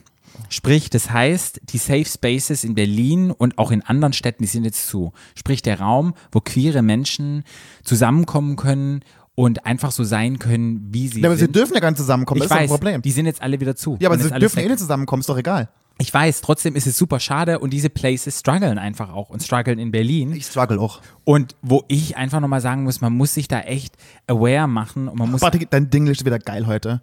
Sprich, 0.48 0.90
das 0.90 1.10
heißt, 1.10 1.60
die 1.72 1.78
Safe 1.78 2.04
Spaces 2.04 2.64
in 2.64 2.74
Berlin 2.74 3.30
und 3.30 3.58
auch 3.58 3.70
in 3.70 3.82
anderen 3.82 4.12
Städten, 4.12 4.42
die 4.42 4.48
sind 4.48 4.64
jetzt 4.64 4.86
zu. 4.88 5.12
Sprich, 5.34 5.62
der 5.62 5.80
Raum, 5.80 6.14
wo 6.32 6.40
queere 6.40 6.82
Menschen 6.82 7.44
zusammenkommen 7.84 8.56
können 8.56 9.00
und 9.34 9.66
einfach 9.66 9.92
so 9.92 10.02
sein 10.04 10.38
können, 10.38 10.88
wie 10.92 11.08
sie 11.08 11.20
Ja, 11.20 11.28
aber 11.28 11.36
sie 11.36 11.44
sind. 11.44 11.56
dürfen 11.56 11.74
ja 11.74 11.80
gar 11.80 11.90
nicht 11.90 11.98
zusammenkommen, 11.98 12.40
ich 12.42 12.48
das 12.48 12.56
ist 12.56 12.62
weiß, 12.62 12.70
ein 12.70 12.78
Problem. 12.78 13.02
die 13.02 13.10
sind 13.12 13.26
jetzt 13.26 13.42
alle 13.42 13.60
wieder 13.60 13.76
zu. 13.76 13.96
Ja, 14.00 14.08
aber 14.08 14.18
sie 14.18 14.30
dürfen 14.30 14.58
eh 14.60 14.66
nicht 14.66 14.78
zusammenkommen, 14.78 15.20
ist 15.20 15.28
doch 15.28 15.38
egal. 15.38 15.68
Ich 15.98 16.12
weiß, 16.12 16.42
trotzdem 16.42 16.76
ist 16.76 16.86
es 16.86 16.98
super 16.98 17.20
schade 17.20 17.58
und 17.58 17.70
diese 17.70 17.88
Places 17.88 18.40
strugglen 18.40 18.76
einfach 18.78 19.10
auch 19.10 19.30
und 19.30 19.42
strugglen 19.42 19.78
in 19.78 19.90
Berlin. 19.90 20.32
Ich 20.32 20.44
struggle 20.44 20.78
auch. 20.78 21.00
Und 21.24 21.56
wo 21.62 21.84
ich 21.88 22.18
einfach 22.18 22.40
nochmal 22.40 22.60
sagen 22.60 22.82
muss, 22.84 23.00
man 23.00 23.14
muss 23.14 23.32
sich 23.32 23.48
da 23.48 23.60
echt 23.60 23.96
aware 24.26 24.68
machen 24.68 25.08
und 25.08 25.18
man 25.18 25.30
muss. 25.30 25.40
Patrick, 25.40 25.70
dein 25.70 25.88
Ding 25.88 26.06
ist 26.06 26.22
wieder 26.24 26.38
geil 26.38 26.66
heute. 26.66 27.00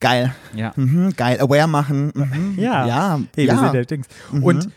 Geil. 0.00 0.34
Ja. 0.54 0.72
Mhm, 0.76 1.14
geil. 1.16 1.40
Aware 1.40 1.68
machen. 1.68 2.12
Mhm. 2.14 2.54
Ja. 2.58 2.86
Ja. 2.86 3.20
Hey, 3.34 3.46
wir 3.46 3.54
ja. 3.54 3.58
sind 3.58 3.72
der 3.74 3.84
Dings. 3.84 4.06
Und 4.32 4.68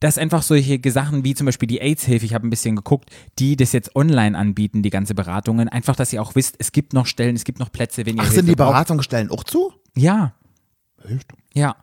dass 0.00 0.16
einfach 0.16 0.42
solche 0.42 0.78
Sachen 0.90 1.24
wie 1.24 1.34
zum 1.34 1.46
Beispiel 1.46 1.66
die 1.66 1.80
AIDS-Hilfe, 1.80 2.24
ich 2.24 2.34
habe 2.34 2.46
ein 2.46 2.50
bisschen 2.50 2.76
geguckt, 2.76 3.10
die 3.38 3.56
das 3.56 3.72
jetzt 3.72 3.96
online 3.96 4.38
anbieten, 4.38 4.82
die 4.82 4.90
ganze 4.90 5.14
Beratungen, 5.14 5.68
einfach, 5.68 5.96
dass 5.96 6.12
ihr 6.12 6.22
auch 6.22 6.34
wisst, 6.34 6.56
es 6.58 6.72
gibt 6.72 6.92
noch 6.92 7.06
Stellen, 7.06 7.34
es 7.34 7.44
gibt 7.44 7.58
noch 7.58 7.72
Plätze, 7.72 8.06
wenn 8.06 8.16
ihr 8.16 8.20
Ach, 8.22 8.26
Hilfe 8.26 8.36
sind 8.36 8.46
die 8.46 8.54
braucht. 8.54 8.74
Beratungsstellen 8.74 9.30
auch 9.30 9.42
zu? 9.42 9.72
Ja, 9.96 10.34
Echt? 11.04 11.32
ja. 11.52 11.76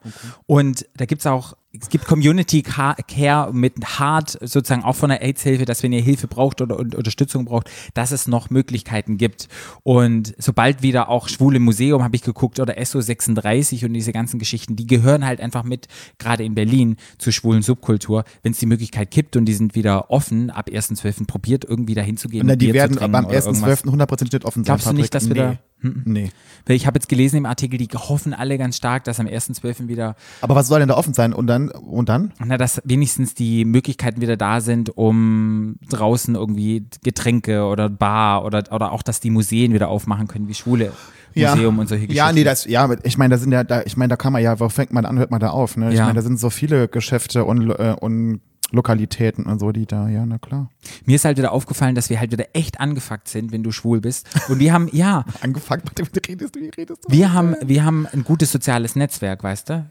Und 0.46 0.88
da 0.96 1.06
gibt's 1.06 1.26
auch, 1.26 1.58
es 1.82 1.90
gibt 1.90 2.06
Community 2.06 2.62
Ca- 2.62 2.96
Care 3.08 3.54
mit 3.54 3.74
Hard, 4.00 4.32
sozusagen 4.42 4.84
auch 4.84 4.96
von 4.96 5.10
der 5.10 5.22
AIDS-Hilfe, 5.22 5.66
dass 5.66 5.84
wenn 5.84 5.94
ihr 5.94 6.02
Hilfe 6.02 6.28
braucht 6.28 6.62
oder 6.62 6.78
Unterstützung 6.80 7.46
braucht, 7.46 7.70
dass 7.94 8.12
es 8.12 8.28
noch 8.28 8.50
Möglichkeiten 8.50 9.18
gibt. 9.18 9.48
Und 9.84 10.34
sobald 10.38 10.82
wieder 10.82 11.10
auch 11.10 11.28
Schwule 11.28 11.60
Museum, 11.60 12.04
habe 12.04 12.16
ich 12.16 12.22
geguckt, 12.22 12.60
oder 12.60 12.78
SO36 12.78 13.86
und 13.86 13.94
diese 13.94 14.12
ganzen 14.12 14.40
Geschichten, 14.40 14.76
die 14.76 14.88
gehören 14.88 15.26
halt 15.26 15.42
einfach 15.42 15.64
mit, 15.64 15.88
gerade 16.18 16.44
in 16.44 16.56
Berlin, 16.56 16.98
zur 17.18 17.34
schwulen 17.34 17.62
Subkultur. 17.62 18.24
Wenn 18.44 18.52
es 18.54 18.60
die 18.60 18.66
Möglichkeit 18.66 19.12
gibt 19.12 19.36
und 19.36 19.46
die 19.46 19.54
sind 19.54 19.76
wieder 19.76 20.12
offen, 20.12 20.50
ab 20.50 20.70
1.12. 20.70 21.26
probiert 21.28 21.66
irgendwie 21.66 21.94
dahin 21.96 22.18
zu 22.18 22.28
gehen. 22.30 22.46
Na, 22.46 22.54
und 22.54 22.62
die 22.62 22.68
Bier 22.68 22.76
werden 22.76 22.98
irgendwas. 22.98 23.48
1.12. 23.48 23.86
100% 23.86 24.24
nicht 24.34 24.46
offen 24.46 24.64
sein. 24.64 24.66
Glaubst 24.66 24.88
du 24.88 24.94
nicht, 24.94 25.14
dass 25.14 25.28
wir 25.28 25.36
da- 25.36 25.50
nee. 25.52 25.58
Nee. 26.06 26.32
Weil 26.66 26.76
ich 26.78 26.88
habe 26.88 26.98
jetzt 26.98 27.10
gelesen 27.10 27.38
im 27.38 27.46
Artikel, 27.46 27.78
die 27.78 27.88
hoffen 27.94 28.34
alle 28.34 28.58
ganz 28.58 28.76
stark, 28.78 29.04
dass 29.04 29.20
am 29.20 29.28
1.12. 29.28 29.88
wieder 29.88 30.16
Aber 30.42 30.56
was 30.56 30.68
soll 30.68 30.80
denn 30.80 30.88
da 30.90 30.96
offen 30.96 31.14
sein? 31.14 31.32
Und 31.32 31.46
dann? 31.46 31.65
Und 31.70 32.10
dann? 32.10 32.32
Na, 32.44 32.58
dass 32.58 32.82
wenigstens 32.86 33.34
die 33.34 33.66
Möglichkeiten 33.66 34.22
wieder 34.22 34.38
da 34.38 34.62
sind, 34.62 34.96
um 34.98 35.76
draußen 35.90 36.36
irgendwie 36.36 36.86
Getränke 37.04 37.64
oder 37.66 37.90
Bar 37.90 38.46
oder, 38.46 38.64
oder 38.72 38.92
auch, 38.92 39.04
dass 39.04 39.20
die 39.20 39.30
Museen 39.30 39.74
wieder 39.74 39.90
aufmachen 39.90 40.28
können, 40.28 40.48
wie 40.48 40.54
Schwule, 40.54 40.92
Museum 41.36 41.80
und 41.80 41.88
solche 41.88 42.08
Geschichten. 42.08 42.28
Ja, 42.28 42.32
nee, 42.34 42.44
das, 42.44 42.66
ja, 42.66 42.90
ich 43.04 43.18
meine, 43.18 43.36
da 43.36 43.38
sind 43.38 43.52
ja, 43.52 43.64
da, 43.64 43.82
ich 43.84 43.98
meine, 43.98 44.10
da 44.10 44.16
kann 44.16 44.34
man 44.34 44.42
ja, 44.42 44.60
wo 44.60 44.70
fängt 44.70 44.94
man 44.94 45.06
an, 45.06 45.18
hört 45.18 45.32
man 45.32 45.40
da 45.40 45.50
auf, 45.50 45.76
ne? 45.78 45.90
Ich 45.92 45.98
Ja. 45.98 46.06
meine, 46.06 46.16
da 46.16 46.22
sind 46.22 46.40
so 46.40 46.50
viele 46.50 46.88
Geschäfte 46.88 47.46
und, 47.46 47.70
äh, 47.72 47.96
und 48.00 48.40
Lokalitäten 48.72 49.46
und 49.46 49.60
so, 49.60 49.72
die 49.72 49.86
da, 49.86 50.10
ja, 50.10 50.26
na 50.26 50.38
klar. 50.40 50.70
Mir 51.06 51.16
ist 51.16 51.26
halt 51.26 51.38
wieder 51.38 51.52
aufgefallen, 51.52 51.94
dass 51.96 52.10
wir 52.10 52.20
halt 52.20 52.32
wieder 52.32 52.46
echt 52.54 52.80
angefuckt 52.80 53.28
sind, 53.28 53.52
wenn 53.52 53.64
du 53.64 53.72
schwul 53.72 54.02
bist. 54.02 54.28
Und 54.50 54.60
wir 54.60 54.74
haben, 54.74 54.90
ja, 54.92 55.24
Angefangen, 55.42 55.84
wie 55.96 56.20
redest 56.32 56.56
du, 56.56 56.60
wie 56.60 56.70
redest 56.70 57.06
du? 57.06 57.12
wir 57.14 57.32
haben, 57.34 57.56
wir 57.64 57.86
haben 57.86 58.08
ein 58.12 58.24
gutes 58.24 58.52
soziales 58.52 58.96
Netzwerk, 58.96 59.44
weißt 59.44 59.70
du? 59.70 59.86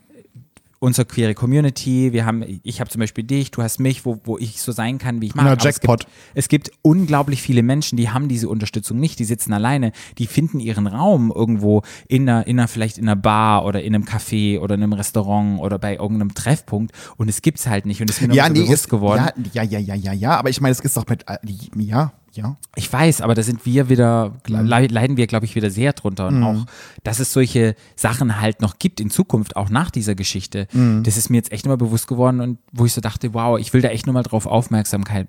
Unsere 0.84 1.06
queere 1.06 1.32
Community, 1.34 2.12
wir 2.12 2.26
haben, 2.26 2.44
ich 2.62 2.78
habe 2.80 2.90
zum 2.90 3.00
Beispiel 3.00 3.24
dich, 3.24 3.50
du 3.50 3.62
hast 3.62 3.80
mich, 3.80 4.04
wo, 4.04 4.20
wo 4.24 4.36
ich 4.36 4.60
so 4.60 4.70
sein 4.70 4.98
kann, 4.98 5.22
wie 5.22 5.26
ich 5.28 5.34
mag. 5.34 5.46
Na, 5.46 5.52
Aber 5.52 5.58
es 5.58 5.64
Jackpot. 5.64 6.00
gibt, 6.00 6.12
es 6.34 6.48
gibt 6.48 6.70
unglaublich 6.82 7.40
viele 7.40 7.62
Menschen, 7.62 7.96
die 7.96 8.10
haben 8.10 8.28
diese 8.28 8.50
Unterstützung 8.50 9.00
nicht, 9.00 9.18
die 9.18 9.24
sitzen 9.24 9.54
alleine, 9.54 9.92
die 10.18 10.26
finden 10.26 10.60
ihren 10.60 10.86
Raum 10.86 11.32
irgendwo 11.34 11.80
in 12.06 12.28
einer, 12.28 12.46
in 12.46 12.58
einer 12.58 12.68
vielleicht 12.68 12.98
in 12.98 13.04
einer 13.08 13.16
Bar 13.16 13.64
oder 13.64 13.82
in 13.82 13.94
einem 13.94 14.04
Café 14.04 14.60
oder 14.60 14.74
in 14.74 14.82
einem 14.82 14.92
Restaurant 14.92 15.58
oder 15.60 15.78
bei 15.78 15.94
irgendeinem 15.96 16.34
Treffpunkt 16.34 16.92
und 17.16 17.28
es 17.30 17.40
gibt's 17.40 17.66
halt 17.66 17.86
nicht 17.86 18.02
und 18.02 18.10
es 18.10 18.20
ist 18.20 18.28
mir 18.28 18.34
Ja, 18.34 18.50
nee, 18.50 18.60
bewusst 18.60 18.84
ist, 18.84 18.88
geworden. 18.90 19.26
ja, 19.54 19.62
ja, 19.62 19.78
ja, 19.78 19.78
ja, 19.78 19.94
ja, 19.94 20.12
ja, 20.12 20.36
aber 20.36 20.50
ich 20.50 20.60
meine, 20.60 20.72
es 20.72 20.80
ist 20.80 20.96
doch 20.98 21.06
mit, 21.08 21.24
äh, 21.28 21.38
ja, 21.78 22.12
ja. 22.34 22.56
Ich 22.76 22.92
weiß, 22.92 23.20
aber 23.20 23.34
da 23.34 23.42
sind 23.42 23.64
wir 23.66 23.88
wieder, 23.88 24.30
Mhm. 24.48 24.66
le- 24.66 24.86
leiden 24.88 25.16
wir, 25.16 25.26
glaube 25.26 25.46
ich, 25.46 25.54
wieder 25.54 25.70
sehr 25.70 25.92
drunter. 25.92 26.28
Und 26.28 26.42
auch, 26.42 26.66
dass 27.02 27.18
es 27.20 27.32
solche 27.32 27.74
Sachen 27.96 28.40
halt 28.40 28.60
noch 28.60 28.78
gibt 28.78 29.00
in 29.00 29.10
Zukunft, 29.10 29.56
auch 29.56 29.70
nach 29.70 29.90
dieser 29.90 30.14
Geschichte. 30.14 30.66
Mhm. 30.72 31.02
Das 31.04 31.16
ist 31.16 31.30
mir 31.30 31.36
jetzt 31.38 31.52
echt 31.52 31.64
nochmal 31.64 31.78
bewusst 31.78 32.06
geworden 32.08 32.40
und 32.40 32.58
wo 32.72 32.84
ich 32.84 32.92
so 32.92 33.00
dachte, 33.00 33.34
wow, 33.34 33.58
ich 33.58 33.72
will 33.72 33.80
da 33.82 33.88
echt 33.88 34.06
nochmal 34.06 34.22
drauf 34.24 34.46
Aufmerksamkeit 34.46 35.28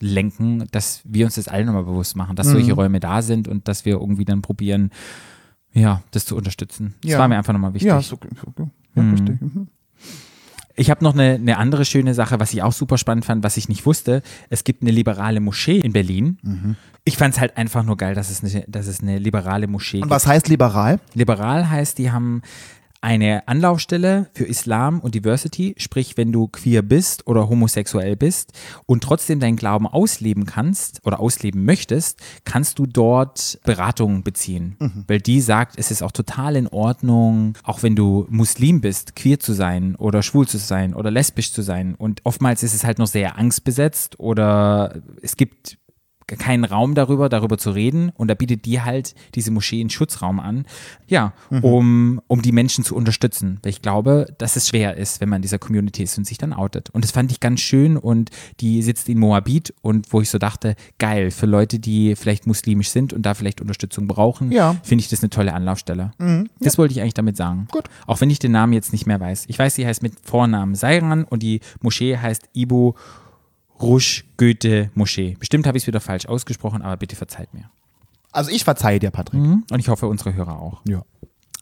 lenken, 0.00 0.64
dass 0.70 1.00
wir 1.04 1.24
uns 1.26 1.34
das 1.34 1.48
alle 1.48 1.64
nochmal 1.64 1.84
bewusst 1.84 2.16
machen, 2.16 2.36
dass 2.36 2.46
Mhm. 2.48 2.52
solche 2.52 2.72
Räume 2.72 3.00
da 3.00 3.20
sind 3.22 3.48
und 3.48 3.66
dass 3.68 3.84
wir 3.84 3.94
irgendwie 3.94 4.24
dann 4.24 4.42
probieren, 4.42 4.90
ja, 5.72 6.02
das 6.12 6.24
zu 6.24 6.36
unterstützen. 6.36 6.94
Das 7.02 7.12
Ja. 7.12 7.18
war 7.18 7.28
mir 7.28 7.36
einfach 7.36 7.52
nochmal 7.52 7.74
wichtig. 7.74 7.88
Ja, 7.88 7.98
ist 7.98 8.12
okay. 8.12 8.28
Ja, 8.94 9.02
verstehe. 9.02 9.38
Mhm. 9.40 9.68
Ich 10.78 10.90
habe 10.90 11.02
noch 11.04 11.12
eine, 11.12 11.34
eine 11.34 11.58
andere 11.58 11.84
schöne 11.84 12.14
Sache, 12.14 12.38
was 12.38 12.52
ich 12.52 12.62
auch 12.62 12.72
super 12.72 12.98
spannend 12.98 13.24
fand, 13.24 13.42
was 13.42 13.56
ich 13.56 13.68
nicht 13.68 13.84
wusste. 13.84 14.22
Es 14.48 14.62
gibt 14.62 14.82
eine 14.82 14.92
liberale 14.92 15.40
Moschee 15.40 15.78
in 15.80 15.92
Berlin. 15.92 16.38
Mhm. 16.42 16.76
Ich 17.04 17.16
fand 17.16 17.34
es 17.34 17.40
halt 17.40 17.56
einfach 17.56 17.82
nur 17.82 17.96
geil, 17.96 18.14
dass 18.14 18.30
es, 18.30 18.44
eine, 18.44 18.64
dass 18.68 18.86
es 18.86 19.00
eine 19.02 19.18
liberale 19.18 19.66
Moschee 19.66 19.96
Und 19.96 20.02
gibt. 20.04 20.10
was 20.10 20.26
heißt 20.26 20.48
liberal? 20.48 21.00
Liberal 21.14 21.68
heißt, 21.68 21.98
die 21.98 22.12
haben 22.12 22.42
eine 23.00 23.46
Anlaufstelle 23.46 24.28
für 24.34 24.44
Islam 24.44 25.00
und 25.00 25.14
Diversity, 25.14 25.74
sprich, 25.78 26.16
wenn 26.16 26.32
du 26.32 26.48
queer 26.48 26.82
bist 26.82 27.26
oder 27.26 27.48
homosexuell 27.48 28.16
bist 28.16 28.52
und 28.86 29.02
trotzdem 29.02 29.40
deinen 29.40 29.56
Glauben 29.56 29.86
ausleben 29.86 30.46
kannst 30.46 31.00
oder 31.04 31.20
ausleben 31.20 31.64
möchtest, 31.64 32.20
kannst 32.44 32.78
du 32.78 32.86
dort 32.86 33.60
Beratung 33.64 34.22
beziehen. 34.22 34.76
Weil 35.06 35.20
die 35.20 35.40
sagt, 35.40 35.78
es 35.78 35.90
ist 35.90 36.02
auch 36.02 36.12
total 36.12 36.56
in 36.56 36.68
Ordnung, 36.68 37.54
auch 37.62 37.82
wenn 37.82 37.94
du 37.94 38.26
Muslim 38.30 38.80
bist, 38.80 39.14
queer 39.14 39.38
zu 39.38 39.52
sein 39.52 39.94
oder 39.96 40.22
schwul 40.22 40.48
zu 40.48 40.58
sein 40.58 40.94
oder 40.94 41.10
lesbisch 41.10 41.52
zu 41.52 41.62
sein. 41.62 41.94
Und 41.94 42.20
oftmals 42.24 42.62
ist 42.62 42.74
es 42.74 42.84
halt 42.84 42.98
noch 42.98 43.06
sehr 43.06 43.38
angstbesetzt 43.38 44.18
oder 44.18 45.02
es 45.22 45.36
gibt 45.36 45.78
keinen 46.36 46.64
Raum 46.64 46.94
darüber, 46.94 47.28
darüber 47.28 47.58
zu 47.58 47.70
reden. 47.70 48.10
Und 48.14 48.28
da 48.28 48.34
bietet 48.34 48.64
die 48.66 48.80
halt 48.82 49.14
diese 49.34 49.50
Moschee 49.50 49.80
einen 49.80 49.90
Schutzraum 49.90 50.40
an, 50.40 50.66
ja, 51.06 51.32
um, 51.62 52.20
um 52.26 52.42
die 52.42 52.52
Menschen 52.52 52.84
zu 52.84 52.94
unterstützen. 52.94 53.58
Weil 53.62 53.70
ich 53.70 53.82
glaube, 53.82 54.26
dass 54.38 54.56
es 54.56 54.68
schwer 54.68 54.96
ist, 54.96 55.20
wenn 55.20 55.28
man 55.28 55.36
in 55.36 55.42
dieser 55.42 55.58
Community 55.58 56.02
ist 56.02 56.18
und 56.18 56.26
sich 56.26 56.38
dann 56.38 56.52
outet. 56.52 56.90
Und 56.90 57.04
das 57.04 57.10
fand 57.12 57.32
ich 57.32 57.40
ganz 57.40 57.60
schön 57.60 57.96
und 57.96 58.30
die 58.60 58.82
sitzt 58.82 59.08
in 59.08 59.18
Moabit 59.18 59.74
und 59.82 60.12
wo 60.12 60.20
ich 60.20 60.30
so 60.30 60.38
dachte, 60.38 60.74
geil, 60.98 61.30
für 61.30 61.46
Leute, 61.46 61.78
die 61.78 62.14
vielleicht 62.16 62.46
muslimisch 62.46 62.90
sind 62.90 63.12
und 63.12 63.22
da 63.22 63.34
vielleicht 63.34 63.60
Unterstützung 63.60 64.06
brauchen, 64.06 64.52
Ja. 64.52 64.76
finde 64.82 65.02
ich 65.02 65.08
das 65.08 65.22
eine 65.22 65.30
tolle 65.30 65.54
Anlaufstelle. 65.54 66.12
Das 66.60 66.78
wollte 66.78 66.92
ich 66.92 67.00
eigentlich 67.00 67.14
damit 67.14 67.36
sagen. 67.36 67.68
Gut. 67.70 67.84
Auch 68.06 68.20
wenn 68.20 68.30
ich 68.30 68.38
den 68.38 68.52
Namen 68.52 68.72
jetzt 68.72 68.92
nicht 68.92 69.06
mehr 69.06 69.20
weiß. 69.20 69.44
Ich 69.48 69.58
weiß, 69.58 69.74
sie 69.74 69.86
heißt 69.86 70.02
mit 70.02 70.14
Vornamen 70.22 70.74
Seiran 70.74 71.24
und 71.24 71.42
die 71.42 71.60
Moschee 71.80 72.16
heißt 72.18 72.48
Ibu 72.52 72.92
Rush 73.80 74.24
Goethe 74.36 74.90
Moschee. 74.94 75.36
Bestimmt 75.38 75.66
habe 75.66 75.78
ich 75.78 75.84
es 75.84 75.86
wieder 75.86 76.00
falsch 76.00 76.26
ausgesprochen, 76.26 76.82
aber 76.82 76.96
bitte 76.96 77.16
verzeiht 77.16 77.54
mir. 77.54 77.70
Also 78.32 78.50
ich 78.50 78.64
verzeihe 78.64 78.98
dir, 78.98 79.10
Patrick. 79.10 79.40
Und 79.40 79.78
ich 79.78 79.88
hoffe, 79.88 80.06
unsere 80.06 80.34
Hörer 80.34 80.60
auch. 80.60 80.82
Ja. 80.86 81.02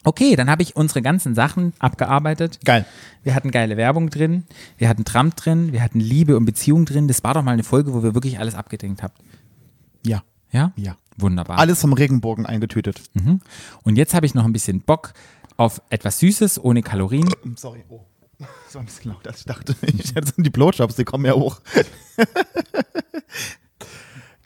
Okay, 0.03 0.35
dann 0.35 0.49
habe 0.49 0.61
ich 0.61 0.75
unsere 0.75 1.01
ganzen 1.01 1.35
Sachen 1.35 1.73
abgearbeitet. 1.79 2.59
Geil. 2.63 2.85
Wir 3.23 3.35
hatten 3.35 3.51
geile 3.51 3.75
Werbung 3.77 4.09
drin, 4.09 4.45
wir 4.77 4.87
hatten 4.87 5.03
Trump 5.03 5.35
drin, 5.35 5.73
wir 5.73 5.81
hatten 5.83 5.99
Liebe 5.99 6.37
und 6.37 6.45
Beziehung 6.45 6.85
drin. 6.85 7.07
Das 7.07 7.23
war 7.23 7.33
doch 7.33 7.43
mal 7.43 7.51
eine 7.51 7.63
Folge, 7.63 7.93
wo 7.93 8.03
wir 8.03 8.13
wirklich 8.13 8.39
alles 8.39 8.55
abgedenkt 8.55 9.03
haben. 9.03 9.13
Ja. 10.05 10.23
Ja? 10.51 10.71
Ja. 10.77 10.97
Wunderbar. 11.17 11.57
Alles 11.57 11.81
vom 11.81 11.93
Regenbogen 11.93 12.45
eingetütet. 12.45 13.01
Und 13.83 13.97
jetzt 13.97 14.13
habe 14.13 14.25
ich 14.25 14.33
noch 14.33 14.45
ein 14.45 14.53
bisschen 14.53 14.81
Bock 14.81 15.13
auf 15.57 15.81
etwas 15.89 16.19
Süßes 16.19 16.63
ohne 16.63 16.83
Kalorien. 16.83 17.27
Sorry. 17.55 17.83
Oh. 17.89 18.01
Das 18.65 18.75
war 18.75 18.81
ein 18.81 18.85
bisschen 18.85 19.11
laut, 19.11 19.27
als 19.27 19.39
ich 19.39 19.45
dachte. 19.45 19.75
Ich 19.81 20.13
hätte 20.15 20.33
die 20.37 20.49
Blowjobs, 20.49 20.95
die 20.95 21.05
kommen 21.05 21.25
ja 21.25 21.33
hoch. 21.33 21.61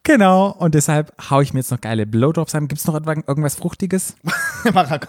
Genau, 0.04 0.49
und 0.49 0.73
deshalb 0.73 1.13
haue 1.30 1.43
ich 1.43 1.54
mir 1.54 1.60
jetzt 1.60 1.69
noch 1.69 1.80
geile 1.80 2.08
Blowdrops 2.08 2.56
an. 2.56 2.67
Gibt 2.67 2.82
es 2.82 2.88
noch 2.88 2.95
irgendwas 2.95 3.54
Fruchtiges? 3.54 4.15
Marac 4.73 5.08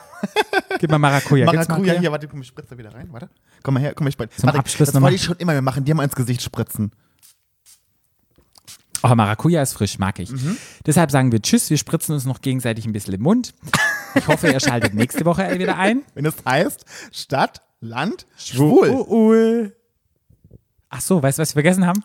Gib 0.78 0.90
mal 0.90 0.98
Maracuja. 0.98 1.46
Maracuja, 1.46 1.94
hier, 1.94 2.12
warte, 2.12 2.28
komm, 2.28 2.42
ich 2.42 2.48
spritze 2.48 2.76
wieder 2.76 2.92
rein. 2.92 3.08
Warte. 3.10 3.30
Komm 3.62 3.74
mal 3.74 3.80
her, 3.80 3.94
komm, 3.94 4.06
ich 4.06 4.12
spritze. 4.12 4.40
Zum 4.40 4.50
Abschluss 4.50 4.88
das 4.88 4.94
mal. 4.94 5.02
wollte 5.02 5.16
ich 5.16 5.22
schon 5.22 5.38
immer 5.38 5.58
machen, 5.62 5.84
dir 5.86 5.94
mal 5.94 6.04
ins 6.04 6.14
Gesicht 6.14 6.42
spritzen. 6.42 6.92
Oh, 9.02 9.14
Maracuja 9.14 9.62
ist 9.62 9.72
frisch, 9.72 9.98
mag 9.98 10.18
ich. 10.18 10.30
Mhm. 10.30 10.56
Deshalb 10.86 11.10
sagen 11.10 11.32
wir 11.32 11.40
Tschüss, 11.40 11.70
wir 11.70 11.78
spritzen 11.78 12.14
uns 12.14 12.24
noch 12.24 12.40
gegenseitig 12.42 12.84
ein 12.84 12.92
bisschen 12.92 13.14
im 13.14 13.22
Mund. 13.22 13.54
Ich 14.14 14.28
hoffe, 14.28 14.48
ihr 14.48 14.60
schaltet 14.60 14.94
nächste 14.94 15.24
Woche 15.24 15.58
wieder 15.58 15.78
ein. 15.78 16.02
Wenn 16.14 16.26
es 16.26 16.36
heißt 16.44 16.84
Stadt, 17.10 17.62
Land, 17.82 18.26
Schwul. 18.36 18.86
Schwul. 18.86 19.76
Ach 20.94 21.00
so, 21.00 21.22
weißt 21.22 21.38
du, 21.38 21.40
was 21.42 21.50
wir 21.56 21.62
vergessen 21.62 21.86
haben? 21.86 22.02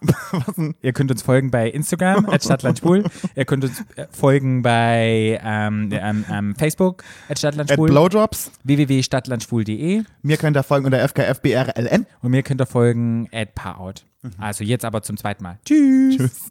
Ihr 0.82 0.94
könnt 0.94 1.12
uns 1.12 1.22
folgen 1.22 1.52
bei 1.52 1.70
Instagram, 1.70 2.26
at 2.30 2.44
Stadtlandschwul. 2.46 3.04
Ihr 3.36 3.46
könnt 3.46 3.66
uns 3.66 3.82
äh, 3.96 4.08
folgen 4.10 4.62
bei 4.64 5.40
ähm, 5.44 5.90
ähm, 5.92 6.26
ähm, 6.32 6.56
Facebook, 6.56 7.04
at 7.26 7.32
At 7.32 7.40
Stadtlandschwul, 7.40 7.90
Blowjobs. 7.90 8.50
www.stadtlandschwul.de 8.64 10.04
Mir 10.24 10.38
könnt 10.38 10.58
ihr 10.58 10.64
folgen 10.64 10.86
unter 10.86 11.08
FKFBRLN. 11.08 12.08
und 12.22 12.32
mir 12.32 12.44
könnt 12.44 12.62
ihr 12.62 12.66
folgen 12.66 13.28
at 13.32 13.54
Paarout. 13.56 14.06
Also 14.40 14.64
jetzt 14.64 14.84
aber 14.84 15.04
zum 15.04 15.18
zweiten 15.18 15.44
Mal. 15.44 15.60
Tschüss. 15.64 16.18
Tschüss. 16.18 16.50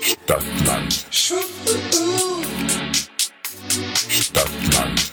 Stadtland. 0.00 1.06
Stadtland. 4.08 5.12